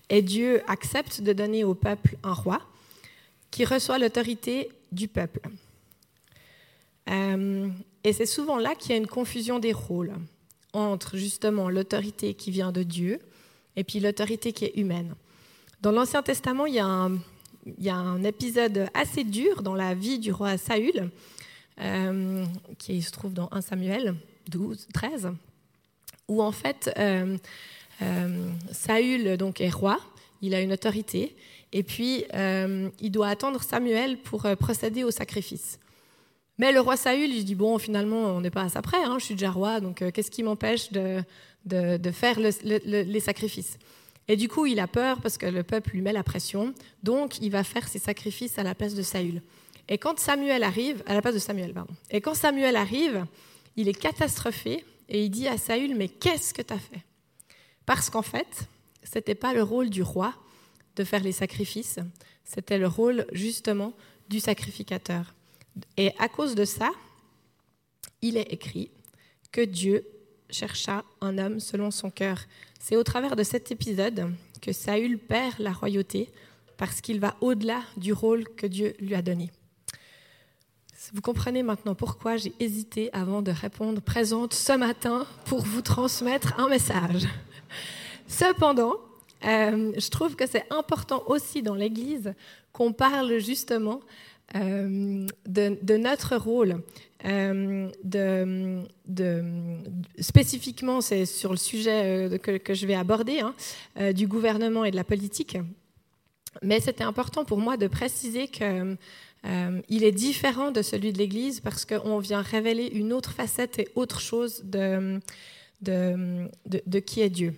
et 0.09 0.21
Dieu 0.21 0.62
accepte 0.67 1.21
de 1.21 1.33
donner 1.33 1.63
au 1.63 1.74
peuple 1.74 2.17
un 2.24 2.33
roi 2.33 2.62
qui 3.51 3.65
reçoit 3.65 3.97
l'autorité 3.97 4.69
du 4.91 5.07
peuple. 5.07 5.39
Euh, 7.09 7.69
et 8.03 8.13
c'est 8.13 8.25
souvent 8.25 8.57
là 8.57 8.75
qu'il 8.75 8.91
y 8.91 8.93
a 8.93 8.97
une 8.97 9.07
confusion 9.07 9.59
des 9.59 9.74
rôles 9.74 10.13
entre 10.74 11.17
justement 11.17 11.69
l'autorité 11.69 12.33
qui 12.33 12.51
vient 12.51 12.71
de 12.71 12.83
Dieu 12.83 13.19
et 13.75 13.83
puis 13.83 14.00
l'autorité 14.00 14.53
qui 14.53 14.65
est 14.65 14.74
humaine. 14.75 15.15
Dans 15.81 15.91
l'Ancien 15.91 16.24
Testament, 16.24 16.65
il 16.65 16.75
y, 16.75 16.79
a 16.79 17.95
un, 17.95 18.24
épisode 18.24 18.88
assez 18.93 19.24
dur 19.24 19.62
dans 19.62 19.75
la 19.75 19.93
vie 19.93 20.19
du 20.19 20.31
roi 20.31 20.57
Saül, 20.57 21.09
euh, 21.79 22.45
qui 22.77 23.01
se 23.01 23.12
trouve 23.12 23.33
dans 23.33 23.50
1 23.51 23.62
Samuel 23.62 24.15
12, 24.50 24.88
13, 24.93 25.31
où 26.27 26.41
en 26.41 26.51
fait 26.51 26.91
euh, 26.97 27.38
Saül 28.72 29.38
donc, 29.38 29.62
est 29.62 29.70
roi, 29.70 30.00
il 30.42 30.54
a 30.54 30.62
une 30.62 30.74
autorité, 30.74 31.36
et 31.72 31.84
puis 31.84 32.25
il 33.00 33.12
doit 33.12 33.30
attendre 33.30 33.62
Samuel 33.64 34.18
pour 34.18 34.44
procéder 34.60 35.04
au 35.04 35.12
sacrifice. 35.12 35.80
Mais 36.58 36.72
le 36.72 36.80
roi 36.80 36.96
Saül, 36.96 37.34
il 37.34 37.44
dit 37.44 37.56
bon, 37.56 37.78
finalement, 37.78 38.36
on 38.36 38.42
n'est 38.42 38.52
pas 38.52 38.64
à 38.64 38.70
ça 38.70 38.82
près, 38.82 39.04
hein, 39.04 39.18
je 39.20 39.25
suis 39.25 39.36
déjà 39.36 39.52
roi, 39.52 39.80
donc 39.80 40.04
qu'est-ce 40.12 40.32
qui 40.32 40.44
m'empêche 40.44 40.92
de, 40.92 41.24
faire 42.12 42.40
les 42.40 43.20
sacrifices? 43.20 43.78
Et 44.28 44.36
du 44.36 44.48
coup, 44.48 44.66
il 44.66 44.80
a 44.80 44.88
peur 44.88 45.22
parce 45.22 45.38
que 45.38 45.46
le 45.46 45.64
peuple 45.64 45.92
lui 45.92 46.02
met 46.02 46.14
la 46.14 46.24
pression, 46.24 46.74
donc 47.04 47.40
il 47.42 47.52
va 47.52 47.64
faire 47.64 47.88
ses 47.88 48.00
sacrifices 48.00 48.58
à 48.58 48.64
la 48.64 48.74
place 48.74 48.96
de 48.96 49.04
Saül. 49.04 49.42
Et 49.88 49.98
quand 49.98 50.18
Samuel 50.20 50.64
arrive, 50.64 51.04
à 51.06 51.14
la 51.14 51.22
place 51.22 51.36
de 51.36 51.40
Samuel. 51.40 51.74
Et 52.10 52.22
quand 52.22 52.34
Samuel 52.34 52.75
arrive, 52.75 53.25
il 53.75 53.88
est 53.88 53.94
catastrophé 53.94 54.84
et 55.10 55.24
il 55.25 55.30
dit 55.30 55.48
à 55.48 55.58
Saül 55.58 55.96
Mais 55.96 56.08
qu'est-ce 56.08 56.54
que 56.54 56.64
tu 56.64 56.74
as 56.74 56.80
fait? 56.80 57.04
Parce 57.86 58.10
qu'en 58.10 58.22
fait, 58.22 58.68
ce 59.04 59.18
n'était 59.18 59.36
pas 59.36 59.54
le 59.54 59.63
rôle 59.63 59.89
du 59.89 60.01
roi 60.01 60.34
de 60.96 61.04
faire 61.04 61.24
les 61.24 61.32
sacrifices, 61.32 62.00
c'était 62.44 62.77
le 62.77 62.88
rôle 62.88 63.25
justement 63.32 63.94
du 64.30 64.39
sacrificateur. 64.39 65.34
Et 65.98 66.13
à 66.20 66.30
cause 66.30 66.56
de 66.56 66.65
ça, 66.65 66.92
il 68.22 68.38
est 68.38 68.54
écrit 68.54 68.89
que 69.51 69.62
Dieu 69.62 70.08
chercha 70.50 71.04
un 71.22 71.38
homme 71.38 71.60
selon 71.60 71.92
son 71.92 72.10
cœur. 72.10 72.39
C'est 72.80 72.96
au 72.96 73.04
travers 73.04 73.36
de 73.36 73.44
cet 73.44 73.72
épisode 73.72 74.32
que 74.62 74.72
Saül 74.72 75.18
perd 75.18 75.60
la 75.60 75.74
royauté 75.74 76.30
parce 76.77 77.01
qu'il 77.01 77.20
va 77.20 77.36
au-delà 77.42 77.82
du 77.98 78.13
rôle 78.13 78.48
que 78.56 78.68
Dieu 78.68 78.96
lui 79.00 79.15
a 79.15 79.22
donné. 79.22 79.51
Vous 81.13 81.22
comprenez 81.22 81.62
maintenant 81.62 81.94
pourquoi 81.94 82.38
j'ai 82.38 82.54
hésité 82.60 83.13
avant 83.13 83.42
de 83.42 83.51
répondre 83.51 84.01
présente 84.01 84.54
ce 84.54 84.74
matin 84.74 85.27
pour 85.46 85.62
vous 85.62 85.82
transmettre 85.82 86.60
un 86.60 86.68
message. 86.68 87.27
Cependant, 88.27 88.96
euh, 89.46 89.91
je 89.98 90.10
trouve 90.10 90.36
que 90.36 90.48
c'est 90.48 90.65
important 90.72 91.24
aussi 91.27 91.62
dans 91.62 91.75
l'Église 91.75 92.34
qu'on 92.72 92.94
parle 92.94 93.38
justement 93.39 94.01
euh, 94.55 95.25
de, 95.48 95.98
notre 95.98 96.36
rôle. 96.36 96.82
Euh, 97.25 97.89
spécifiquement, 100.20 101.01
c'est 101.01 101.25
sur 101.25 101.51
le 101.51 101.58
sujet 101.58 102.39
que, 102.41 102.74
je 102.74 102.88
vais 102.88 102.96
aborder, 102.96 103.41
hein, 103.41 103.53
du 104.13 104.27
gouvernement 104.27 104.86
et 104.86 104.91
de 104.91 104.96
la 104.96 105.03
politique. 105.03 105.58
Mais 106.62 106.79
c'était 106.79 107.03
important 107.03 107.44
pour 107.46 107.58
moi 107.58 107.77
de 107.77 107.88
préciser 107.88 108.48
qu'il 108.48 108.98
il 109.89 110.03
est 110.03 110.12
différent 110.12 110.72
de 110.72 110.82
celui 110.82 111.12
de 111.12 111.17
l'Église 111.17 111.60
parce 111.60 111.86
qu'on 111.86 112.20
vient 112.20 112.41
révéler 112.41 112.88
une 112.88 113.13
autre 113.13 113.32
facette 113.32 113.79
et 113.79 113.88
autre 113.96 114.22
chose 114.22 114.63
de, 114.63 115.20
qui 117.00 117.22
est 117.22 117.29
Dieu. 117.29 117.53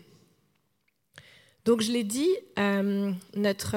Donc 1.67 1.81
je 1.81 1.91
l'ai 1.91 2.05
dit, 2.05 2.33
notre 3.35 3.75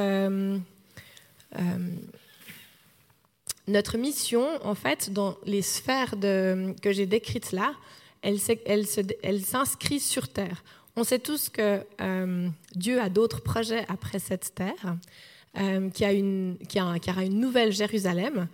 notre 3.66 3.98
mission, 3.98 4.46
en 4.64 4.74
fait, 4.76 5.12
dans 5.12 5.36
les 5.44 5.62
sphères 5.62 6.14
que 6.20 6.92
j'ai 6.92 7.06
décrites 7.06 7.50
là, 7.50 7.74
elle, 8.22 8.38
s'inscrit 9.40 9.98
sur 10.00 10.28
Terre. 10.28 10.62
On 10.96 11.02
sait 11.02 11.18
tous 11.18 11.48
que 11.48 11.84
euh, 12.00 12.48
Dieu 12.74 13.00
a 13.00 13.08
d'autres 13.08 13.40
projets 13.40 13.84
après 13.88 14.18
cette 14.18 14.54
Terre, 14.54 14.96
euh, 15.58 15.88
qu'il 15.90 16.56
y, 16.74 16.80
aura 16.80 17.24
une 17.24 17.40
nouvelle 17.40 17.72
Jérusalem. 17.72 18.46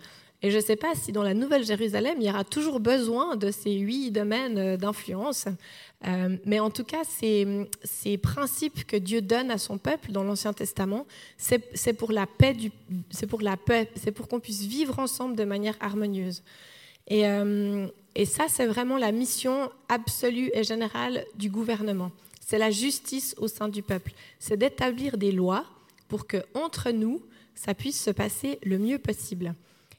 Et 0.43 0.51
je 0.51 0.57
ne 0.57 0.61
sais 0.61 0.75
pas 0.75 0.93
si 0.93 1.11
dans 1.11 1.23
la 1.23 1.33
nouvelle 1.33 1.65
Jérusalem, 1.65 2.17
il 2.19 2.27
y 2.27 2.29
aura 2.29 2.43
toujours 2.43 2.79
besoin 2.79 3.35
de 3.35 3.49
ces 3.49 3.73
huit 3.73 4.11
domaines 4.11 4.77
d'influence. 4.77 5.45
Euh, 6.05 6.37
mais 6.45 6.59
en 6.59 6.69
tout 6.69 6.83
cas, 6.83 7.03
ces, 7.03 7.67
ces, 7.83 8.17
principes 8.17 8.85
que 8.85 8.97
Dieu 8.97 9.21
donne 9.21 9.49
à 9.49 9.57
son 9.57 9.79
peuple 9.79 10.11
dans 10.11 10.23
l'Ancien 10.23 10.53
Testament, 10.53 11.07
c'est 11.37 11.93
pour 11.93 12.11
la 12.11 12.27
paix, 12.27 12.55
c'est 13.09 13.25
pour 13.25 13.41
la 13.41 13.57
paix, 13.57 13.89
c'est 13.95 14.11
pour 14.11 14.27
qu'on 14.27 14.39
puisse 14.39 14.61
vivre 14.61 14.99
ensemble 14.99 15.35
de 15.35 15.43
manière 15.43 15.75
harmonieuse. 15.79 16.43
Et, 17.07 17.27
euh, 17.27 17.87
et 18.13 18.25
ça, 18.25 18.45
c'est 18.47 18.67
vraiment 18.67 18.97
la 18.97 19.11
mission 19.11 19.71
absolue 19.89 20.51
et 20.53 20.63
générale 20.63 21.25
du 21.35 21.49
gouvernement. 21.49 22.11
C'est 22.45 22.59
la 22.59 22.69
justice 22.69 23.33
au 23.39 23.47
sein 23.47 23.69
du 23.69 23.81
peuple. 23.81 24.13
C'est 24.39 24.57
d'établir 24.57 25.17
des 25.17 25.31
lois 25.31 25.65
pour 26.07 26.27
que 26.27 26.37
entre 26.53 26.91
nous, 26.91 27.23
ça 27.55 27.73
puisse 27.73 28.01
se 28.01 28.11
passer 28.11 28.59
le 28.63 28.77
mieux 28.77 28.99
possible. 28.99 29.55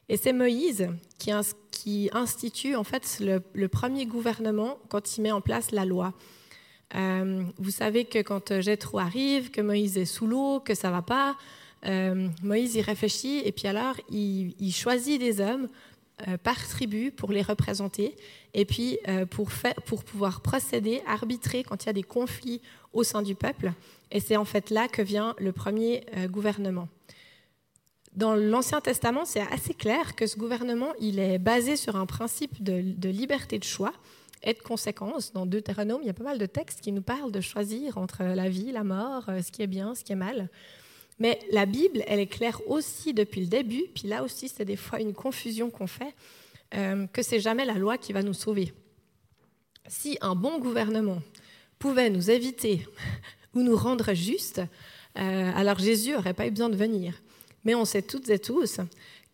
Et 0.09 0.17
c'est 0.17 0.33
Moïse 0.33 0.89
qui, 1.19 2.09
institue 2.11 2.75
en 2.75 2.83
fait 2.83 3.21
le, 3.21 3.67
premier 3.67 4.05
gouvernement 4.05 4.79
quand 4.89 5.17
il 5.17 5.21
met 5.21 5.31
en 5.31 5.39
place 5.39 5.71
la 5.71 5.85
loi. 5.85 6.13
Euh, 6.95 7.43
vous 7.59 7.69
savez 7.69 8.05
que 8.05 8.19
quand 8.19 8.59
Jétro 8.59 8.97
arrive, 8.97 9.51
que 9.51 9.61
Moïse 9.61 9.97
est 9.97 10.05
sous 10.05 10.25
l'eau, 10.25 10.59
que 10.59 10.73
ça 10.73 10.89
va 10.89 11.03
pas, 11.03 11.37
euh, 11.85 12.27
Moïse 12.41 12.75
y 12.75 12.81
réfléchit 12.81 13.41
et 13.45 13.51
puis 13.51 13.67
alors 13.67 13.95
il, 14.09 14.73
choisit 14.73 15.19
des 15.19 15.39
hommes 15.39 15.67
euh, 16.27 16.37
par 16.37 16.57
tribu 16.67 17.11
pour 17.11 17.31
les 17.31 17.43
représenter 17.43 18.15
et 18.55 18.65
puis 18.65 18.97
pour 19.29 20.03
pouvoir 20.03 20.41
procéder, 20.41 21.03
arbitrer 21.05 21.63
quand 21.63 21.83
il 21.83 21.85
y 21.85 21.89
a 21.91 21.93
des 21.93 22.03
conflits 22.03 22.61
au 22.93 23.03
sein 23.03 23.21
du 23.21 23.35
peuple. 23.35 23.73
Et 24.11 24.19
c'est 24.19 24.37
en 24.37 24.45
fait 24.45 24.71
là 24.71 24.87
que 24.87 25.03
vient 25.03 25.35
le 25.37 25.51
premier 25.51 26.03
gouvernement. 26.29 26.87
Dans 28.19 28.35
l'Ancien 28.35 28.81
Testament, 28.81 29.23
c'est 29.23 29.39
assez 29.39 29.73
clair 29.73 30.13
que 30.13 30.27
ce 30.27 30.35
gouvernement, 30.35 30.91
il 30.99 31.19
est 31.19 31.37
basé 31.37 31.77
sur 31.77 31.95
un 31.95 32.05
principe 32.05 32.61
de, 32.61 33.07
liberté 33.07 33.57
de 33.57 33.63
choix 33.63 33.93
et 34.43 34.53
de 34.53 34.59
conséquence. 34.59 35.31
Dans 35.31 35.45
Deutéronome, 35.45 36.01
il 36.01 36.07
y 36.07 36.09
a 36.09 36.13
pas 36.13 36.25
mal 36.25 36.37
de 36.37 36.45
textes 36.45 36.81
qui 36.81 36.91
nous 36.91 37.01
parlent 37.01 37.31
de 37.31 37.39
choisir 37.39 37.97
entre 37.97 38.23
la 38.23 38.49
vie, 38.49 38.73
la 38.73 38.83
mort, 38.83 39.29
euh, 39.29 39.41
ce 39.41 39.53
qui 39.53 39.61
est 39.61 39.67
bien, 39.67 39.95
ce 39.95 40.03
qui 40.03 40.11
est 40.11 40.17
mal. 40.17 40.49
Mais 41.19 41.39
la 41.53 41.65
Bible, 41.65 42.03
elle 42.07 42.19
est 42.19 42.27
claire 42.27 42.59
aussi 42.67 43.13
depuis 43.13 43.39
le 43.39 43.47
début, 43.47 43.85
puis 43.95 44.09
là 44.09 44.21
aussi, 44.21 44.49
c'est 44.49 44.65
des 44.65 44.75
fois 44.75 44.99
une 44.99 45.13
confusion 45.13 45.69
qu'on 45.69 45.87
fait, 45.87 46.13
euh, 46.75 47.07
que 47.07 47.21
c'est 47.21 47.39
jamais 47.39 47.63
la 47.63 47.75
loi 47.75 47.97
qui 47.97 48.11
va 48.11 48.21
nous 48.21 48.33
sauver. 48.33 48.73
Si 49.87 50.17
un 50.19 50.35
bon 50.35 50.59
gouvernement 50.59 51.21
pouvait 51.79 52.09
nous 52.09 52.29
éviter 52.29 52.85
ou 53.53 53.61
nous 53.61 53.77
rendre 53.77 54.13
justes, 54.13 54.59
euh, 55.17 55.51
alors 55.55 55.79
Jésus 55.79 56.11
n'aurait 56.11 56.33
pas 56.33 56.47
eu 56.47 56.51
besoin 56.51 56.67
de 56.67 56.75
venir. 56.75 57.13
Mais 57.65 57.75
on 57.75 57.85
sait 57.85 58.01
toutes 58.01 58.29
et 58.29 58.39
tous 58.39 58.79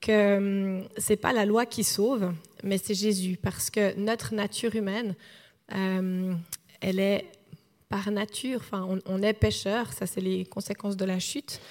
que 0.02 0.38
hum, 0.38 0.88
ce 0.98 1.14
n'est 1.14 1.18
pas 1.18 1.34
la 1.34 1.46
loi 1.46 1.66
qui 1.66 1.84
sauve, 1.84 2.34
mais 2.64 2.78
c'est 2.78 2.94
Jésus, 2.94 3.38
parce 3.42 3.70
que 3.70 3.98
notre 3.98 4.34
nature 4.34 4.76
humaine, 4.76 5.16
hum, 5.72 6.40
elle 6.82 7.00
est 7.00 7.26
par 7.90 8.12
nature, 8.12 8.60
enfin, 8.60 9.00
on, 9.06 9.22
est 9.22 9.34
pécheur, 9.34 9.94
ça 9.94 10.06
c'est 10.06 10.22
les 10.22 10.44
conséquences 10.46 10.98
de 10.98 11.06
la 11.06 11.20
chute, 11.20 11.62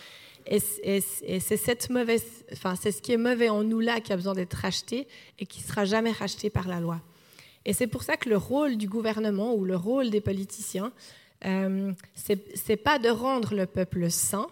et, 0.47 0.61
c'est 0.61 1.57
cette 1.57 1.91
mauvaise, 1.91 2.45
enfin, 2.53 2.77
c'est 2.77 2.93
ce 2.93 3.03
qui 3.03 3.13
est 3.13 3.19
mauvais 3.19 3.49
en 3.49 3.63
nous 3.63 3.81
là 3.81 4.01
qui 4.01 4.13
a 4.13 4.17
besoin 4.17 4.35
d'être 4.35 4.55
racheté 4.55 5.09
et 5.39 5.47
qui 5.47 5.63
sera 5.63 5.85
jamais 5.85 6.13
racheté 6.13 6.51
par 6.51 6.69
la 6.69 6.81
loi. 6.81 7.01
Et 7.65 7.73
c'est 7.73 7.87
pour 7.87 8.03
ça 8.03 8.17
que 8.17 8.29
le 8.29 8.37
rôle 8.37 8.77
du 8.77 8.89
gouvernement 8.89 9.55
ou 9.55 9.65
le 9.65 9.77
rôle 9.77 10.11
des 10.11 10.21
politiciens, 10.21 10.93
euh, 11.47 11.93
c'est 12.15 12.77
pas 12.77 12.99
de 12.99 13.09
rendre 13.09 13.55
le 13.55 13.67
peuple 13.67 14.11
saint, 14.11 14.49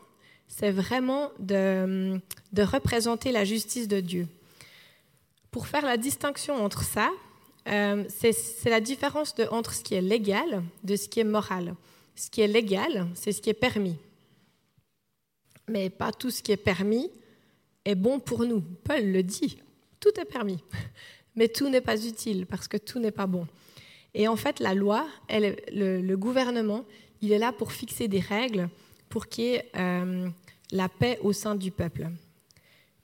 c'est 0.48 0.70
vraiment 0.70 1.30
de, 1.38 2.20
représenter 2.56 3.32
la 3.32 3.44
justice 3.44 3.88
de 3.88 4.00
Dieu. 4.00 4.28
Pour 5.50 5.66
faire 5.66 5.84
la 5.84 5.96
distinction 5.96 6.62
entre 6.64 6.82
ça, 6.82 7.10
euh, 7.68 8.04
c'est 8.08 8.70
la 8.70 8.80
différence 8.80 9.34
entre 9.50 9.72
ce 9.74 9.82
qui 9.82 9.94
est 9.94 10.02
légal 10.02 10.62
de 10.82 10.96
ce 10.96 11.08
qui 11.08 11.20
est 11.20 11.24
moral. 11.24 11.74
Ce 12.14 12.30
qui 12.30 12.40
est 12.40 12.48
légal, 12.48 13.08
c'est 13.14 13.32
ce 13.32 13.40
qui 13.40 13.50
est 13.50 13.54
permis. 13.54 13.96
Mais 15.68 15.90
pas 15.90 16.12
tout 16.12 16.30
ce 16.30 16.42
qui 16.42 16.52
est 16.52 16.56
permis 16.56 17.10
est 17.84 17.94
bon 17.94 18.18
pour 18.20 18.44
nous. 18.44 18.60
Paul 18.84 19.04
le 19.04 19.22
dit, 19.22 19.58
tout 20.00 20.20
est 20.20 20.24
permis. 20.24 20.58
Mais 21.36 21.48
tout 21.48 21.68
n'est 21.68 21.80
pas 21.80 22.04
utile 22.04 22.46
parce 22.46 22.68
que 22.68 22.76
tout 22.76 22.98
n'est 22.98 23.10
pas 23.10 23.26
bon. 23.26 23.46
Et 24.14 24.28
en 24.28 24.36
fait, 24.36 24.60
la 24.60 24.74
loi, 24.74 25.06
le, 25.30 26.14
gouvernement, 26.16 26.84
il 27.22 27.32
est 27.32 27.38
là 27.38 27.52
pour 27.52 27.72
fixer 27.72 28.08
des 28.08 28.20
règles 28.20 28.68
pour 29.12 29.26
qu'il 29.26 29.44
y 29.44 29.48
ait 29.48 29.70
euh, 29.76 30.30
la 30.70 30.88
paix 30.88 31.18
au 31.20 31.34
sein 31.34 31.54
du 31.54 31.70
peuple. 31.70 32.08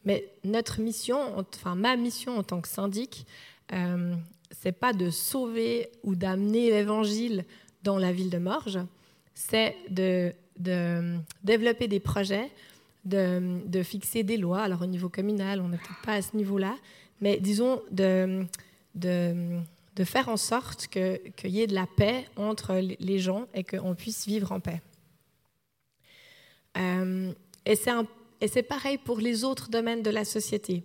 Mais 0.07 0.27
notre 0.43 0.81
mission, 0.81 1.19
enfin 1.37 1.75
ma 1.75 1.97
mission 1.97 2.39
en 2.39 2.43
tant 2.43 2.63
que 2.63 2.69
syndic, 2.69 3.27
euh, 3.75 4.15
c'est 4.51 4.73
pas 4.73 4.95
de 4.95 5.11
sauver 5.11 5.91
ou 6.03 6.15
d'amener 6.15 6.71
l'évangile 6.71 7.45
dans 7.83 7.99
la 7.99 8.11
ville 8.11 8.31
de 8.31 8.39
Morges, 8.39 8.79
c'est 9.35 9.77
de, 9.91 10.33
développer 11.45 11.89
des 11.89 12.01
projets, 12.01 12.51
de, 13.05 13.83
fixer 13.83 14.23
des 14.23 14.39
lois. 14.39 14.63
Alors 14.63 14.81
au 14.81 14.87
niveau 14.87 15.11
communal, 15.11 15.61
on 15.61 15.69
n'est 15.69 15.77
peut-être 15.77 16.03
pas 16.07 16.15
à 16.15 16.23
ce 16.23 16.35
niveau-là, 16.39 16.75
mais 17.21 17.39
disons 17.39 17.83
de, 17.91 18.47
faire 20.05 20.31
en 20.31 20.39
sorte 20.39 20.87
qu'il 20.87 21.51
y 21.51 21.61
ait 21.61 21.67
de 21.67 21.75
la 21.75 21.87
paix 21.87 22.25
entre 22.37 22.81
les 22.99 23.19
gens 23.19 23.47
et 23.53 23.63
qu'on 23.63 23.95
puisse 23.95 24.27
vivre 24.27 24.53
en 24.53 24.61
paix. 24.61 24.81
Euh, 26.77 27.33
et 27.65 27.77
c'est 28.49 28.63
pareil 28.63 28.99
pour 28.99 29.19
les 29.19 29.45
autres 29.45 29.69
domaines 29.69 30.03
de 30.03 30.11
la 30.11 30.25
société. 30.25 30.85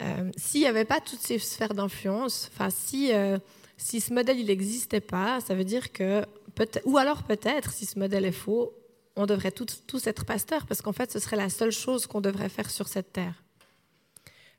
Euh, 0.00 0.30
s'il 0.36 0.60
n'y 0.60 0.66
avait 0.66 0.84
pas 0.84 1.00
toutes 1.00 1.20
ces 1.20 1.38
sphères 1.38 1.74
d'influence, 1.74 2.50
enfin 2.52 2.70
si, 2.70 3.12
euh, 3.12 3.38
si 3.76 4.00
ce 4.00 4.12
modèle 4.12 4.44
n'existait 4.44 5.00
pas, 5.00 5.40
ça 5.40 5.54
veut 5.54 5.64
dire 5.64 5.92
que 5.92 6.24
ou 6.84 6.98
alors 6.98 7.22
peut-être 7.22 7.70
si 7.72 7.86
ce 7.86 7.98
modèle 7.98 8.24
est 8.24 8.32
faux, 8.32 8.72
on 9.14 9.26
devrait 9.26 9.52
tous, 9.52 9.82
tous 9.86 10.06
être 10.08 10.24
pasteurs 10.24 10.66
parce 10.66 10.82
qu'en 10.82 10.92
fait 10.92 11.12
ce 11.12 11.18
serait 11.18 11.36
la 11.36 11.48
seule 11.48 11.70
chose 11.70 12.06
qu'on 12.06 12.20
devrait 12.20 12.48
faire 12.48 12.70
sur 12.70 12.88
cette 12.88 13.12
terre. 13.12 13.44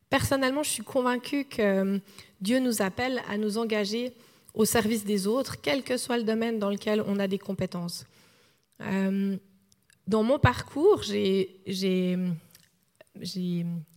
Personnellement, 0.10 0.64
je 0.64 0.70
suis 0.70 0.84
convaincue 0.84 1.46
que 1.46 1.62
euh, 1.62 2.00
Dieu 2.42 2.60
nous 2.60 2.82
appelle 2.82 3.22
à 3.30 3.38
nous 3.38 3.58
engager 3.58 4.14
au 4.54 4.66
service 4.66 5.06
des 5.06 5.28
autres, 5.28 5.62
quel 5.62 5.84
que 5.84 5.98
soit 5.98 6.18
le 6.18 6.24
domaine 6.24 6.58
dans 6.58 6.70
lequel 6.70 7.04
on 7.06 7.20
a 7.20 7.28
des 7.28 7.38
compétences. 7.38 8.06
Dans 10.10 10.24
mon 10.24 10.40
parcours, 10.40 11.04
j'ai 11.04 11.62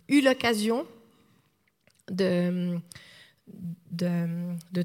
eu 0.09 0.21
l'occasion 0.21 0.87
de, 2.11 2.79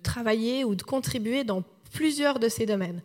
travailler 0.02 0.64
ou 0.64 0.74
de 0.76 0.84
contribuer 0.84 1.44
dans 1.44 1.64
plusieurs 1.92 2.40
de 2.40 2.48
ces 2.48 2.66
domaines. 2.66 3.02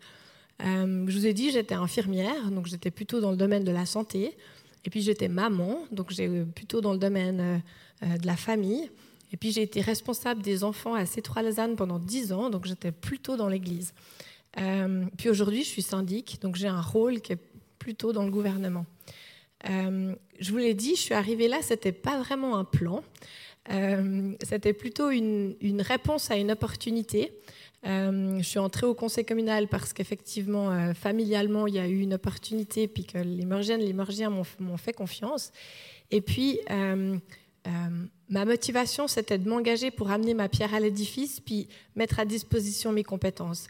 Euh, 0.63 1.05
je 1.07 1.17
vous 1.17 1.27
ai 1.27 1.33
dit, 1.33 1.51
j'étais 1.51 1.75
infirmière, 1.75 2.49
donc 2.49 2.67
j'étais 2.67 2.91
plutôt 2.91 3.19
dans 3.19 3.31
le 3.31 3.37
domaine 3.37 3.65
de 3.65 3.71
la 3.71 3.85
santé. 3.85 4.37
Et 4.85 4.89
puis 4.89 5.01
j'étais 5.01 5.27
maman, 5.27 5.79
donc 5.91 6.11
j'ai 6.11 6.45
plutôt 6.45 6.79
dans 6.79 6.93
le 6.93 6.99
domaine 6.99 7.61
euh, 8.03 8.17
de 8.17 8.25
la 8.25 8.37
famille. 8.37 8.89
Et 9.33 9.37
puis 9.37 9.51
j'ai 9.51 9.63
été 9.63 9.81
responsable 9.81 10.41
des 10.41 10.63
enfants 10.63 10.93
à 10.93 11.03
C3 11.03 11.75
pendant 11.75 11.99
10 11.99 12.31
ans, 12.31 12.49
donc 12.49 12.67
j'étais 12.67 12.93
plutôt 12.93 13.35
dans 13.35 13.49
l'église. 13.49 13.93
Euh, 14.59 15.05
puis 15.17 15.29
aujourd'hui, 15.29 15.63
je 15.63 15.69
suis 15.69 15.81
syndic, 15.81 16.39
donc 16.41 16.55
j'ai 16.55 16.67
un 16.67 16.81
rôle 16.81 17.19
qui 17.19 17.33
est 17.33 17.52
plutôt 17.83 18.13
dans 18.13 18.23
le 18.23 18.31
gouvernement. 18.31 18.85
je 19.65 20.51
vous 20.51 20.57
l'ai 20.57 20.73
dit, 20.73 20.95
je 20.95 21.01
suis 21.01 21.13
arrivée 21.13 21.49
là, 21.49 21.57
c'était 21.61 21.91
pas 21.91 22.17
vraiment 22.17 22.57
un 22.57 22.63
plan. 22.63 23.03
Euh, 23.71 24.33
c'était 24.43 24.73
plutôt 24.73 25.09
une, 25.09 25.55
réponse 25.81 26.31
à 26.31 26.37
une 26.37 26.51
opportunité. 26.51 27.33
Euh, 27.85 28.37
je 28.37 28.43
suis 28.43 28.59
entrée 28.59 28.85
au 28.85 28.93
conseil 28.93 29.25
communal 29.25 29.67
parce 29.67 29.91
qu'effectivement, 29.91 30.71
euh, 30.71 30.93
familialement, 30.93 31.67
il 31.67 31.75
y 31.75 31.79
a 31.79 31.87
eu 31.87 31.99
une 31.99 32.13
opportunité, 32.13 32.87
puis 32.87 33.05
que 33.05 33.17
les 33.17 33.45
Morgiennes, 33.45 33.81
les 33.81 33.93
Morgiens 33.93 34.29
m'ont 34.29 34.77
fait 34.77 34.93
confiance. 34.93 35.51
Et 36.11 36.21
puis, 36.21 36.59
ma 38.29 38.45
motivation, 38.45 39.07
c'était 39.07 39.37
de 39.37 39.47
m'engager 39.49 39.91
pour 39.91 40.11
amener 40.11 40.33
ma 40.33 40.47
pierre 40.47 40.73
à 40.73 40.79
l'édifice, 40.79 41.39
puis 41.39 41.67
mettre 41.95 42.19
à 42.19 42.25
disposition 42.25 42.91
mes 42.91 43.03
compétences. 43.03 43.67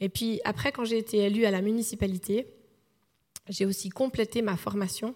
Et 0.00 0.08
puis, 0.08 0.40
après, 0.44 0.72
quand 0.72 0.84
j'ai 0.84 0.98
été 0.98 1.18
élue 1.18 1.44
à 1.44 1.50
la 1.50 1.60
municipalité, 1.60 2.46
j'ai 3.48 3.66
aussi 3.66 3.88
complété 3.88 4.42
ma 4.42 4.56
formation 4.56 5.14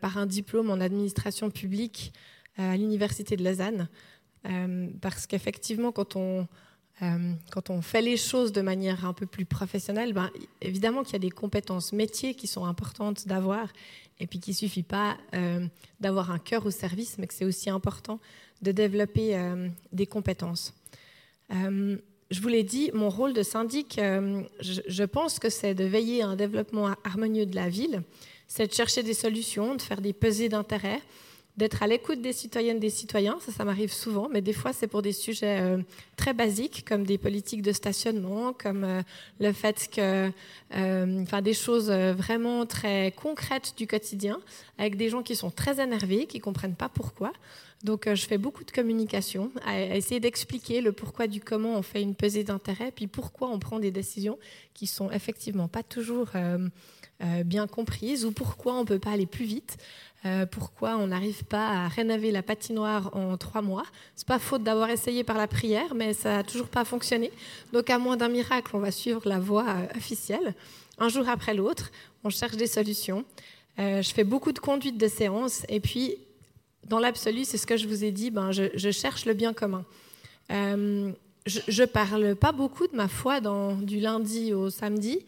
par 0.00 0.18
un 0.18 0.26
diplôme 0.26 0.70
en 0.70 0.80
administration 0.80 1.48
publique 1.48 2.12
à 2.56 2.76
l'université 2.76 3.36
de 3.36 3.44
Lausanne, 3.44 3.88
euh, 4.46 4.88
parce 5.00 5.26
qu'effectivement, 5.26 5.92
quand 5.92 6.16
on, 6.16 6.46
euh, 7.02 7.32
quand 7.50 7.70
on 7.70 7.80
fait 7.80 8.02
les 8.02 8.16
choses 8.16 8.52
de 8.52 8.60
manière 8.60 9.06
un 9.06 9.12
peu 9.12 9.26
plus 9.26 9.44
professionnelle, 9.44 10.12
ben, 10.12 10.30
évidemment 10.60 11.02
qu'il 11.02 11.14
y 11.14 11.16
a 11.16 11.20
des 11.20 11.30
compétences 11.30 11.92
métiers 11.92 12.34
qui 12.34 12.46
sont 12.46 12.64
importantes 12.64 13.26
d'avoir, 13.26 13.72
et 14.18 14.26
puis 14.26 14.40
qu'il 14.40 14.52
ne 14.52 14.56
suffit 14.56 14.82
pas 14.82 15.16
euh, 15.34 15.66
d'avoir 16.00 16.30
un 16.30 16.38
cœur 16.38 16.66
au 16.66 16.70
service, 16.70 17.18
mais 17.18 17.26
que 17.26 17.34
c'est 17.34 17.44
aussi 17.44 17.70
important 17.70 18.20
de 18.62 18.70
développer 18.70 19.36
des 19.90 20.06
compétences. 20.06 20.72
Je 22.32 22.40
vous 22.40 22.48
l'ai 22.48 22.64
dit, 22.64 22.90
mon 22.94 23.10
rôle 23.10 23.32
de 23.32 23.42
syndic, 23.42 24.00
je, 24.00 24.80
je, 24.86 25.04
pense 25.04 25.38
que 25.38 25.50
c'est 25.50 25.74
de 25.74 25.84
veiller 25.84 26.22
à 26.22 26.28
un 26.28 26.36
développement 26.36 26.94
harmonieux 27.04 27.46
de 27.46 27.54
la 27.54 27.68
ville, 27.68 28.02
c'est 28.48 28.66
de 28.66 28.72
chercher 28.72 29.02
des 29.02 29.14
solutions, 29.14 29.76
de 29.76 29.82
faire 29.82 30.00
des 30.00 30.12
pesées 30.12 30.48
d'intérêt, 30.48 31.00
d'être 31.56 31.82
à 31.82 31.86
l'écoute 31.86 32.22
des 32.22 32.32
citoyennes 32.32 32.80
des 32.80 32.90
citoyens, 32.90 33.38
ça, 33.40 33.52
ça 33.52 33.64
m'arrive 33.64 33.92
souvent, 33.92 34.28
mais 34.30 34.40
des 34.40 34.54
fois 34.54 34.72
c'est 34.72 34.86
pour 34.86 35.02
des 35.02 35.12
sujets 35.12 35.60
euh, 35.60 35.78
très 36.16 36.32
basiques 36.32 36.84
comme 36.88 37.04
des 37.04 37.18
politiques 37.18 37.62
de 37.62 37.72
stationnement, 37.72 38.54
comme 38.54 38.84
euh, 38.84 39.02
le 39.38 39.52
fait 39.52 39.88
que, 39.94 40.30
euh, 40.74 41.22
enfin 41.22 41.42
des 41.42 41.52
choses 41.52 41.90
vraiment 41.90 42.64
très 42.64 43.12
concrètes 43.12 43.74
du 43.76 43.86
quotidien, 43.86 44.40
avec 44.78 44.96
des 44.96 45.10
gens 45.10 45.22
qui 45.22 45.36
sont 45.36 45.50
très 45.50 45.82
énervés, 45.82 46.26
qui 46.26 46.40
comprennent 46.40 46.74
pas 46.76 46.88
pourquoi. 46.88 47.32
Donc 47.82 48.08
je 48.12 48.26
fais 48.26 48.38
beaucoup 48.38 48.64
de 48.64 48.70
communication, 48.70 49.50
à, 49.64 49.80
essayer 49.80 50.20
d'expliquer 50.20 50.80
le 50.80 50.92
pourquoi 50.92 51.26
du 51.26 51.40
comment 51.40 51.76
on 51.76 51.82
fait 51.82 52.02
une 52.02 52.14
pesée 52.14 52.44
d'intérêt, 52.44 52.92
puis 52.92 53.06
pourquoi 53.06 53.48
on 53.48 53.58
prend 53.58 53.80
des 53.80 53.90
décisions 53.90 54.38
qui 54.72 54.86
sont 54.86 55.10
effectivement 55.10 55.68
pas 55.68 55.82
toujours 55.82 56.28
bien 57.44 57.66
comprises 57.66 58.24
ou 58.24 58.32
pourquoi 58.32 58.74
on 58.74 58.84
peut 58.84 58.98
pas 58.98 59.10
aller 59.10 59.26
plus 59.26 59.44
vite. 59.44 59.78
Euh, 60.24 60.46
pourquoi 60.46 60.96
on 60.98 61.08
n'arrive 61.08 61.44
pas 61.44 61.68
à 61.68 61.88
rénover 61.88 62.30
la 62.30 62.44
patinoire 62.44 63.10
en 63.16 63.36
trois 63.36 63.60
mois. 63.60 63.84
C'est 64.14 64.26
pas 64.26 64.38
faute 64.38 64.62
d'avoir 64.62 64.88
essayé 64.88 65.24
par 65.24 65.36
la 65.36 65.48
prière, 65.48 65.96
mais 65.96 66.12
ça 66.12 66.36
n'a 66.36 66.42
toujours 66.44 66.68
pas 66.68 66.84
fonctionné. 66.84 67.32
Donc, 67.72 67.90
à 67.90 67.98
moins 67.98 68.16
d'un 68.16 68.28
miracle, 68.28 68.70
on 68.76 68.78
va 68.78 68.92
suivre 68.92 69.22
la 69.24 69.40
voie 69.40 69.66
euh, 69.68 69.96
officielle. 69.96 70.54
Un 70.98 71.08
jour 71.08 71.28
après 71.28 71.54
l'autre, 71.54 71.90
on 72.22 72.30
cherche 72.30 72.56
des 72.56 72.68
solutions. 72.68 73.24
Euh, 73.80 74.00
je 74.00 74.12
fais 74.14 74.22
beaucoup 74.22 74.52
de 74.52 74.60
conduite 74.60 74.96
de 74.96 75.08
séance, 75.08 75.64
et 75.68 75.80
puis, 75.80 76.18
dans 76.86 76.98
l'absolu, 76.98 77.44
c'est 77.44 77.58
ce 77.58 77.66
que 77.66 77.76
je 77.76 77.86
vous 77.86 78.04
ai 78.04 78.10
dit, 78.10 78.30
ben, 78.30 78.50
je, 78.52 78.90
cherche 78.90 79.24
le 79.24 79.34
bien 79.34 79.52
commun. 79.52 79.84
je 80.50 81.12
ne 81.46 81.84
parle 81.86 82.34
pas 82.36 82.52
beaucoup 82.52 82.86
de 82.86 82.96
ma 82.96 83.08
foi 83.08 83.40
du 83.82 84.00
lundi 84.00 84.52
au 84.52 84.70
samedi 84.70 85.20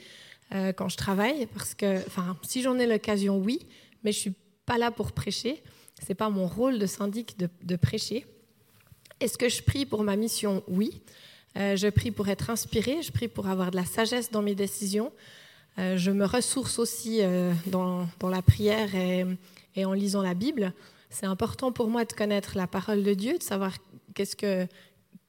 quand 0.50 0.88
je 0.88 0.96
travaille, 0.96 1.46
parce 1.46 1.74
que, 1.74 2.00
si 2.42 2.62
j'en 2.62 2.78
ai 2.78 2.86
l'occasion, 2.86 3.38
oui, 3.38 3.60
mais 4.02 4.12
je 4.12 4.18
suis 4.18 4.34
pas 4.66 4.78
là 4.78 4.90
pour 4.90 5.12
prêcher. 5.12 5.62
Ce 6.00 6.08
n'est 6.08 6.14
pas 6.14 6.28
mon 6.28 6.46
rôle 6.46 6.78
de 6.78 6.86
syndic 6.86 7.36
de, 7.38 7.76
prêcher. 7.76 8.26
Est-ce 9.20 9.38
que 9.38 9.48
je 9.48 9.62
prie 9.62 9.86
pour 9.86 10.02
ma 10.02 10.16
mission? 10.16 10.62
Oui. 10.68 11.00
Euh, 11.56 11.76
je 11.76 11.88
prie 11.88 12.10
pour 12.10 12.28
être 12.28 12.50
inspiré, 12.50 13.00
je 13.02 13.12
prie 13.12 13.28
pour 13.28 13.46
avoir 13.46 13.70
de 13.70 13.76
la 13.76 13.84
sagesse 13.84 14.30
dans 14.30 14.42
mes 14.42 14.54
décisions. 14.54 15.12
Euh, 15.78 15.96
je 15.96 16.10
me 16.10 16.24
ressource 16.24 16.78
aussi 16.78 17.18
euh, 17.22 17.52
dans, 17.66 18.08
la 18.22 18.42
prière 18.42 18.94
et, 18.94 19.84
en 19.84 19.92
lisant 19.92 20.22
la 20.22 20.34
Bible. 20.34 20.72
C'est 21.14 21.26
important 21.26 21.70
pour 21.70 21.88
moi 21.90 22.04
de 22.04 22.12
connaître 22.12 22.56
la 22.56 22.66
parole 22.66 23.04
de 23.04 23.14
Dieu, 23.14 23.38
de 23.38 23.42
savoir 23.42 23.76
qu'est-ce 24.14 24.34
que, 24.34 24.66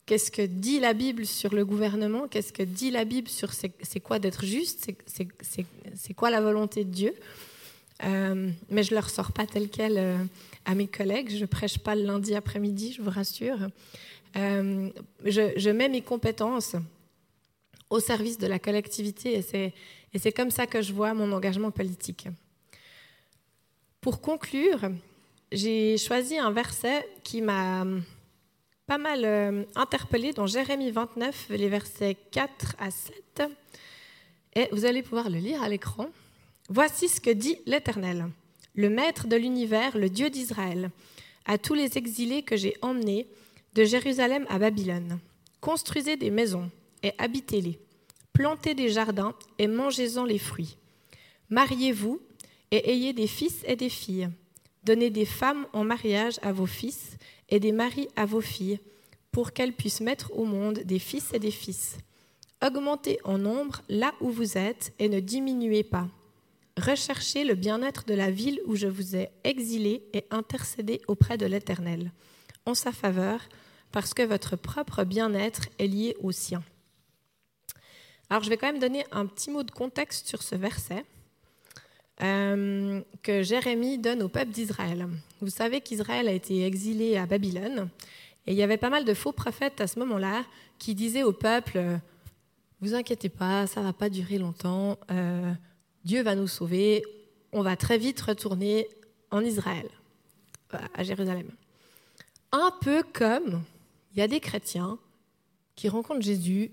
qu'est-ce 0.08 0.32
que 0.32 0.42
dit 0.42 0.80
la 0.80 0.94
Bible 0.94 1.28
sur 1.28 1.54
le 1.54 1.64
gouvernement, 1.64 2.28
qu'est-ce 2.28 2.52
que 2.52 2.64
dit 2.64 2.90
la 2.90 3.06
Bible 3.06 3.28
sur 3.28 3.54
c'est, 3.54 4.00
quoi 4.00 4.18
d'être 4.18 4.46
juste, 4.46 4.92
c'est, 5.06 6.14
quoi 6.16 6.32
la 6.32 6.42
volonté 6.42 6.86
de 6.86 6.90
Dieu. 6.90 7.14
Euh, 8.04 8.50
mais 8.72 8.82
je 8.82 8.96
ne 8.96 9.00
le 9.00 9.06
ressors 9.06 9.32
pas 9.32 9.46
tel 9.46 9.70
quel 9.70 10.00
euh, 10.00 10.18
à 10.66 10.74
mes 10.74 10.88
collègues. 10.88 11.30
Je 11.30 11.42
ne 11.42 11.46
prêche 11.46 11.78
pas 11.78 11.94
le 11.94 12.02
lundi 12.02 12.34
après-midi, 12.34 12.94
je 12.94 13.04
vous 13.04 13.12
rassure. 13.12 13.60
Euh, 14.38 14.90
je, 15.24 15.70
mets 15.70 15.88
mes 15.88 16.02
compétences 16.02 16.76
au 17.92 18.00
service 18.00 18.40
de 18.40 18.48
la 18.48 18.58
collectivité 18.58 19.38
et 20.14 20.18
c'est 20.18 20.32
comme 20.32 20.50
ça 20.50 20.66
que 20.66 20.82
je 20.82 20.94
vois 20.94 21.14
mon 21.14 21.32
engagement 21.32 21.70
politique. 21.70 22.28
Pour 24.02 24.20
conclure, 24.20 24.90
j'ai 25.56 25.98
choisi 25.98 26.38
un 26.38 26.52
verset 26.52 27.08
qui 27.24 27.42
m'a 27.42 27.86
pas 28.88 28.98
mal 28.98 29.66
interpellé 29.76 30.34
dans 30.34 30.48
Jérémie 30.48 30.92
29, 30.92 31.48
les 31.50 31.70
versets 31.70 32.18
4 32.32 32.76
à 32.78 32.92
7. 32.92 33.44
Et 34.56 34.68
vous 34.72 34.86
allez 34.86 35.02
pouvoir 35.02 35.30
le 35.30 35.38
lire 35.38 35.64
à 35.64 35.70
l'écran. 35.70 36.08
Voici 36.70 37.08
ce 37.08 37.22
que 37.22 37.30
dit 37.30 37.58
l'Éternel, 37.66 38.28
le 38.74 38.90
Maître 38.90 39.28
de 39.28 39.38
l'univers, 39.38 39.98
le 39.98 40.10
Dieu 40.10 40.30
d'Israël, 40.30 40.92
à 41.46 41.58
tous 41.58 41.74
les 41.74 41.98
exilés 41.98 42.44
que 42.44 42.58
j'ai 42.58 42.76
emmenés 42.82 43.28
de 43.74 43.86
Jérusalem 43.86 44.46
à 44.50 44.60
Babylone. 44.60 45.20
Construisez 45.62 46.18
des 46.18 46.32
maisons 46.32 46.70
et 47.02 47.14
habitez-les. 47.18 47.80
Plantez 48.34 48.76
des 48.76 48.90
jardins 48.90 49.34
et 49.58 49.68
mangez-en 49.68 50.26
les 50.26 50.40
fruits. 50.40 50.78
Mariez-vous 51.50 52.20
et 52.72 52.92
ayez 52.92 53.14
des 53.14 53.28
fils 53.28 53.64
et 53.66 53.78
des 53.78 53.90
filles. 53.90 54.30
Donnez 54.86 55.10
des 55.10 55.26
femmes 55.26 55.68
en 55.74 55.84
mariage 55.84 56.40
à 56.42 56.52
vos 56.52 56.66
fils 56.66 57.18
et 57.50 57.60
des 57.60 57.72
maris 57.72 58.08
à 58.16 58.26
vos 58.26 58.42
filles, 58.42 58.80
pour 59.32 59.52
qu'elles 59.52 59.74
puissent 59.74 60.02
mettre 60.02 60.32
au 60.34 60.46
monde 60.46 60.80
des 60.86 61.00
fils 61.00 61.34
et 61.34 61.40
des 61.40 61.52
fils. 61.52 61.98
Augmentez 62.66 63.20
en 63.26 63.38
nombre 63.38 63.82
là 63.90 64.14
où 64.22 64.30
vous 64.30 64.58
êtes 64.58 64.94
et 65.00 65.10
ne 65.10 65.20
diminuez 65.20 65.84
pas 65.84 66.08
recherchez 66.78 67.44
le 67.44 67.56
bien-être 67.56 68.06
de 68.06 68.14
la 68.14 68.32
ville 68.32 68.60
où 68.66 68.76
je 68.76 68.88
vous 68.88 69.16
ai 69.16 69.30
exilé 69.44 70.04
et 70.14 70.26
intercédé 70.32 71.02
auprès 71.08 71.38
de 71.38 71.46
l'Éternel, 71.46 72.12
en 72.66 72.74
sa 72.74 72.92
faveur, 72.92 73.40
parce 73.92 74.14
que 74.14 74.24
votre 74.24 74.56
propre 74.56 75.04
bien-être 75.04 75.70
est 75.80 75.88
lié 75.88 76.18
au 76.22 76.32
sien. 76.32 76.64
Alors 78.30 78.44
je 78.44 78.50
vais 78.50 78.58
quand 78.58 78.68
même 78.68 78.80
donner 78.80 79.06
un 79.12 79.26
petit 79.26 79.52
mot 79.52 79.64
de 79.64 79.72
contexte 79.72 80.28
sur 80.28 80.42
ce 80.42 80.56
verset 80.56 81.06
euh, 82.22 83.02
que 83.24 83.44
Jérémie 83.44 83.98
donne 83.98 84.24
au 84.24 84.30
peuple 84.30 84.52
d'Israël. 84.52 85.08
Vous 85.42 85.50
savez 85.50 85.82
qu'Israël 85.82 86.28
a 86.28 86.32
été 86.32 86.66
exilé 86.66 87.18
à 87.18 87.26
Babylone 87.26 87.90
et 88.48 88.52
il 88.52 88.58
y 88.58 88.64
avait 88.64 88.78
pas 88.78 88.90
mal 88.90 89.06
de 89.06 89.14
faux 89.14 89.32
prophètes 89.32 89.82
à 89.82 89.88
ce 89.88 90.00
moment-là 90.00 90.44
qui 90.80 90.96
disaient 90.96 91.24
au 91.24 91.34
peuple 91.34 92.00
Vous 92.82 92.94
inquiétez 92.94 93.30
pas, 93.30 93.68
ça 93.68 93.82
va 93.82 93.92
pas 93.92 94.10
durer 94.10 94.38
longtemps, 94.38 94.98
euh, 95.12 95.52
Dieu 96.06 96.22
va 96.22 96.36
nous 96.36 96.48
sauver, 96.48 97.04
on 97.52 97.62
va 97.62 97.76
très 97.76 97.98
vite 97.98 98.22
retourner 98.22 98.88
en 99.32 99.42
Israël, 99.42 99.90
à 100.94 101.04
Jérusalem. 101.04 101.50
Un 102.52 102.72
peu 102.82 103.04
comme 103.12 103.64
il 104.14 104.20
y 104.20 104.22
a 104.22 104.28
des 104.28 104.40
chrétiens 104.40 104.98
qui 105.76 105.90
rencontrent 105.90 106.22
Jésus 106.22 106.72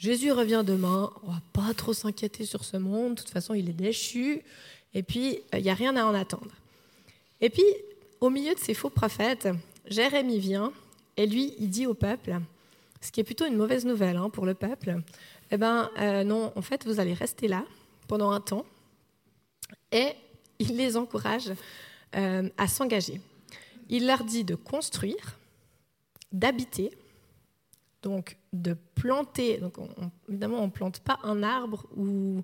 Jésus 0.00 0.32
revient 0.32 0.62
demain, 0.66 1.12
on 1.22 1.30
va 1.30 1.42
pas 1.52 1.74
trop 1.74 1.92
s'inquiéter 1.92 2.46
sur 2.46 2.64
ce 2.64 2.78
monde, 2.78 3.16
de 3.16 3.20
toute 3.20 3.28
façon 3.28 3.52
il 3.52 3.68
est 3.68 3.74
déchu, 3.74 4.40
et 4.94 5.02
puis 5.02 5.40
il 5.52 5.60
n'y 5.60 5.68
a 5.68 5.74
rien 5.74 5.94
à 5.94 6.04
en 6.06 6.14
attendre. 6.14 6.50
Et 7.42 7.50
puis, 7.50 7.66
au 8.18 8.30
milieu 8.30 8.54
de 8.54 8.58
ces 8.58 8.72
faux 8.72 8.88
prophètes, 8.88 9.46
Jérémie 9.84 10.38
vient, 10.38 10.72
et 11.18 11.26
lui, 11.26 11.54
il 11.58 11.68
dit 11.68 11.86
au 11.86 11.92
peuple, 11.92 12.38
ce 13.02 13.12
qui 13.12 13.20
est 13.20 13.24
plutôt 13.24 13.44
une 13.44 13.58
mauvaise 13.58 13.84
nouvelle 13.84 14.16
hein, 14.16 14.30
pour 14.30 14.46
le 14.46 14.54
peuple, 14.54 15.02
eh 15.50 15.58
ben 15.58 15.90
euh, 15.98 16.24
non, 16.24 16.50
en 16.56 16.62
fait, 16.62 16.86
vous 16.86 16.98
allez 16.98 17.12
rester 17.12 17.46
là 17.46 17.62
pendant 18.08 18.30
un 18.30 18.40
temps, 18.40 18.64
et 19.92 20.12
il 20.58 20.78
les 20.78 20.96
encourage 20.96 21.52
euh, 22.16 22.48
à 22.56 22.68
s'engager. 22.68 23.20
Il 23.90 24.06
leur 24.06 24.24
dit 24.24 24.44
de 24.44 24.54
construire, 24.54 25.36
d'habiter, 26.32 26.90
donc 28.02 28.36
de 28.52 28.76
planter, 28.94 29.58
donc 29.58 29.74
évidemment 30.28 30.60
on 30.60 30.66
ne 30.66 30.70
plante 30.70 31.00
pas 31.00 31.18
un 31.22 31.42
arbre 31.42 31.86
ou 31.96 32.42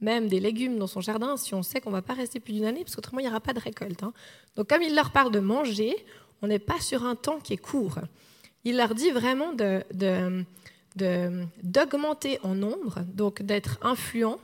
même 0.00 0.28
des 0.28 0.40
légumes 0.40 0.78
dans 0.78 0.86
son 0.86 1.00
jardin 1.00 1.36
si 1.36 1.54
on 1.54 1.62
sait 1.62 1.80
qu'on 1.80 1.90
ne 1.90 1.94
va 1.96 2.02
pas 2.02 2.14
rester 2.14 2.40
plus 2.40 2.52
d'une 2.52 2.64
année, 2.64 2.82
parce 2.82 2.96
qu'autrement 2.96 3.20
il 3.20 3.24
n'y 3.24 3.30
aura 3.30 3.40
pas 3.40 3.52
de 3.52 3.60
récolte. 3.60 4.02
Hein. 4.02 4.12
Donc 4.56 4.68
comme 4.68 4.82
il 4.82 4.94
leur 4.94 5.12
parle 5.12 5.32
de 5.32 5.40
manger, 5.40 5.94
on 6.42 6.48
n'est 6.48 6.58
pas 6.58 6.80
sur 6.80 7.04
un 7.04 7.14
temps 7.14 7.38
qui 7.38 7.54
est 7.54 7.58
court. 7.58 7.98
Il 8.64 8.76
leur 8.76 8.94
dit 8.94 9.10
vraiment 9.10 9.52
d'augmenter 11.62 12.38
en 12.42 12.54
nombre, 12.54 13.00
donc 13.14 13.42
d'être 13.42 13.78
influent, 13.82 14.38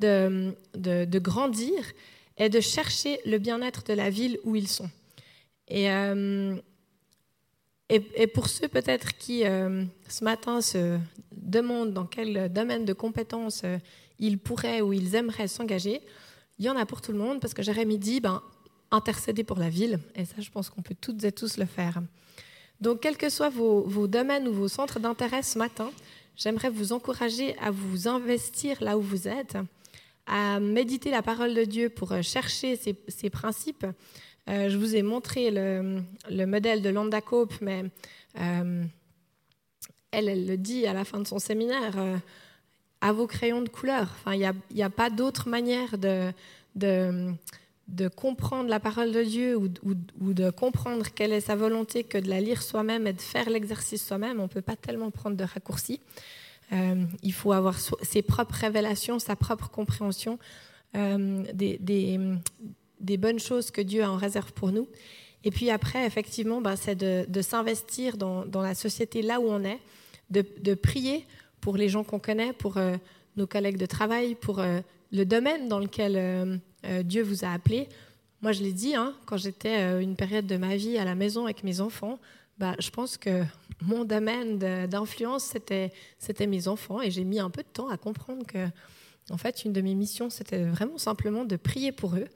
de, 0.00 1.18
grandir 1.18 1.72
et 2.36 2.48
de 2.48 2.60
chercher 2.60 3.20
le 3.24 3.38
bien-être 3.38 3.84
de 3.84 3.94
la 3.94 4.10
ville 4.10 4.38
où 4.44 4.54
ils 4.54 4.68
sont. 4.68 4.90
Et, 5.68 5.90
euh, 5.90 6.56
et, 7.90 8.26
pour 8.26 8.48
ceux 8.48 8.68
peut-être 8.68 9.16
qui, 9.16 9.44
euh, 9.44 9.84
ce 10.08 10.24
matin, 10.24 10.60
se 10.60 10.98
demandent 11.32 11.92
dans 11.92 12.06
quel 12.06 12.50
domaine 12.52 12.84
de 12.84 12.92
compétences 12.94 13.62
euh, 13.64 13.78
ils 14.18 14.38
pourraient 14.38 14.80
ou 14.80 14.92
ils 14.92 15.14
aimeraient 15.14 15.48
s'engager, 15.48 16.00
il 16.58 16.64
y 16.64 16.70
en 16.70 16.76
a 16.76 16.86
pour 16.86 17.02
tout 17.02 17.12
le 17.12 17.18
monde, 17.18 17.40
parce 17.40 17.52
que 17.52 17.62
Jérémie 17.62 17.98
dit, 17.98 18.20
ben, 18.20 18.42
intercéder 18.90 19.44
pour 19.44 19.58
la 19.58 19.68
ville, 19.68 19.98
et 20.14 20.24
ça, 20.24 20.36
je 20.38 20.50
pense 20.50 20.70
qu'on 20.70 20.82
peut 20.82 20.94
toutes 20.98 21.24
et 21.24 21.32
tous 21.32 21.58
le 21.58 21.66
faire. 21.66 22.00
Donc, 22.80 23.00
quels 23.00 23.16
que 23.16 23.28
soient 23.28 23.50
vos, 23.50 24.06
domaines 24.06 24.48
ou 24.48 24.52
vos 24.52 24.68
centres 24.68 24.98
d'intérêt 24.98 25.42
ce 25.42 25.58
matin, 25.58 25.90
j'aimerais 26.36 26.70
vous 26.70 26.92
encourager 26.92 27.58
à 27.58 27.70
vous 27.70 28.08
investir 28.08 28.82
là 28.82 28.96
où 28.96 29.02
vous 29.02 29.28
êtes, 29.28 29.58
à 30.26 30.58
méditer 30.58 31.10
la 31.10 31.22
parole 31.22 31.54
de 31.54 31.64
Dieu 31.64 31.90
pour 31.90 32.14
chercher 32.22 32.76
ces, 32.76 32.96
ces 33.08 33.30
principes, 33.30 33.86
euh, 34.48 34.68
je 34.68 34.76
vous 34.76 34.94
ai 34.94 35.02
montré 35.02 35.50
le, 35.50 36.46
modèle 36.46 36.82
de 36.82 36.90
Landa 36.90 37.20
Cope, 37.20 37.54
mais 37.60 37.84
euh, 38.38 38.84
elle, 40.10 40.28
elle 40.28 40.46
le 40.46 40.56
dit 40.56 40.86
à 40.86 40.92
la 40.92 41.04
fin 41.04 41.18
de 41.20 41.26
son 41.26 41.38
séminaire, 41.38 41.98
euh, 41.98 42.16
à 43.00 43.12
vos 43.12 43.26
crayons 43.26 43.62
de 43.62 43.68
couleur. 43.68 44.08
Enfin, 44.18 44.34
il 44.34 44.52
n'y 44.74 44.82
a, 44.82 44.90
pas 44.90 45.10
d'autre 45.10 45.48
manière 45.48 45.96
de, 45.98 46.32
comprendre 48.16 48.68
la 48.68 48.80
parole 48.80 49.12
de 49.12 49.22
Dieu 49.22 49.56
ou, 49.56 50.32
de 50.32 50.50
comprendre 50.50 51.06
quelle 51.14 51.32
est 51.32 51.40
sa 51.40 51.56
volonté 51.56 52.04
que 52.04 52.18
de 52.18 52.28
la 52.28 52.40
lire 52.40 52.62
soi-même 52.62 53.06
et 53.06 53.12
de 53.14 53.20
faire 53.20 53.48
l'exercice 53.48 54.06
soi-même. 54.06 54.40
On 54.40 54.44
ne 54.44 54.48
peut 54.48 54.62
pas 54.62 54.76
tellement 54.76 55.10
prendre 55.10 55.36
de 55.36 55.44
raccourcis. 55.44 56.00
il 56.70 57.32
faut 57.32 57.52
avoir 57.52 57.78
ses 57.78 58.22
propres 58.22 58.56
révélations, 58.56 59.18
sa 59.18 59.36
propre 59.36 59.70
compréhension 59.70 60.38
des, 60.94 62.18
des 63.04 63.16
bonnes 63.16 63.38
choses 63.38 63.70
que 63.70 63.80
Dieu 63.80 64.02
a 64.02 64.10
en 64.10 64.16
réserve 64.16 64.52
pour 64.52 64.72
nous. 64.72 64.88
Et 65.44 65.50
puis 65.50 65.70
après, 65.70 66.06
effectivement, 66.06 66.60
ben, 66.60 66.74
c'est 66.74 66.96
de, 66.96 67.42
s'investir 67.42 68.16
dans, 68.16 68.44
la 68.54 68.74
société 68.74 69.22
là 69.22 69.40
où 69.40 69.44
on 69.46 69.62
est, 69.62 69.78
de, 70.30 70.74
prier 70.74 71.26
pour 71.60 71.76
les 71.76 71.88
gens 71.88 72.02
qu'on 72.02 72.18
connaît, 72.18 72.52
pour 72.52 72.78
euh, 72.78 72.96
nos 73.36 73.46
collègues 73.46 73.76
de 73.76 73.86
travail, 73.86 74.34
pour 74.34 74.58
euh, 74.58 74.80
le 75.12 75.24
domaine 75.24 75.68
dans 75.68 75.78
lequel 75.78 76.14
euh, 76.16 77.02
Dieu 77.02 77.22
vous 77.22 77.44
a 77.44 77.48
appelé. 77.48 77.88
Moi, 78.40 78.52
je 78.52 78.62
l'ai 78.62 78.72
dit, 78.72 78.94
hein, 78.94 79.14
quand 79.26 79.36
j'étais 79.36 80.02
une 80.02 80.16
période 80.16 80.46
de 80.46 80.56
ma 80.56 80.76
vie 80.76 80.98
à 80.98 81.04
la 81.04 81.14
maison 81.14 81.44
avec 81.44 81.62
mes 81.62 81.80
enfants, 81.80 82.18
bah, 82.58 82.74
je 82.78 82.90
pense 82.90 83.18
que 83.18 83.44
mon 83.82 84.04
domaine 84.04 84.58
d'influence, 84.88 85.44
c'était, 85.44 85.92
c'était 86.18 86.46
mes 86.46 86.68
enfants. 86.68 87.02
Et 87.02 87.10
j'ai 87.10 87.24
mis 87.24 87.38
un 87.38 87.50
peu 87.50 87.62
de 87.62 87.68
temps 87.68 87.88
à 87.88 87.98
comprendre 87.98 88.46
que, 88.46 88.66
en 89.30 89.36
fait, 89.36 89.64
une 89.64 89.74
de 89.74 89.80
mes 89.82 89.94
missions, 89.94 90.30
c'était 90.30 90.64
vraiment 90.64 90.98
simplement 90.98 91.44
de 91.44 91.56
prier 91.56 91.92
pour 91.92 92.16
eux 92.16 92.28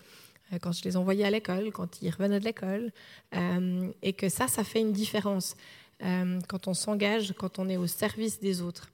quand 0.60 0.72
je 0.72 0.82
les 0.84 0.96
envoyais 0.96 1.24
à 1.24 1.30
l'école, 1.30 1.70
quand 1.72 2.00
ils 2.02 2.10
revenaient 2.10 2.40
de 2.40 2.44
l'école, 2.44 2.92
euh, 3.34 3.90
et 4.02 4.12
que 4.12 4.28
ça, 4.28 4.48
ça 4.48 4.64
fait 4.64 4.80
une 4.80 4.92
différence 4.92 5.56
euh, 6.02 6.38
quand 6.48 6.68
on 6.68 6.74
s'engage, 6.74 7.34
quand 7.36 7.58
on 7.58 7.68
est 7.68 7.76
au 7.76 7.86
service 7.86 8.40
des 8.40 8.62
autres. 8.62 8.90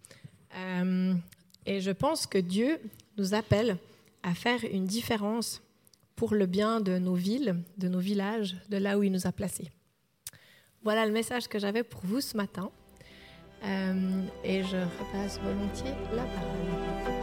et 1.67 1.81
je 1.81 1.91
pense 1.91 2.27
que 2.27 2.39
Dieu 2.39 2.79
nous 3.17 3.35
appelle 3.35 3.79
à 4.23 4.35
faire 4.35 4.61
une 4.65 4.87
différence 4.87 5.63
pour 6.17 6.35
le 6.35 6.47
bien 6.47 6.81
de 6.81 6.99
nos 6.99 7.15
villes, 7.15 7.57
de 7.79 7.89
nos 7.89 7.99
villages, 7.99 8.57
de 8.69 8.77
là 8.77 8.99
où 8.99 9.03
il 9.03 9.11
nous 9.11 9.27
a 9.27 9.33
placés. 9.33 9.71
Voilà 10.83 11.07
le 11.07 11.13
message 11.13 11.49
que 11.49 11.59
j'avais 11.59 11.83
pour 11.83 12.03
vous 12.05 12.21
ce 12.21 12.37
matin. 12.37 12.71
et 14.45 14.63
je 14.63 14.77
repasse 14.99 15.41
volontiers 15.41 15.95
la 16.15 16.25
parole. 16.25 17.14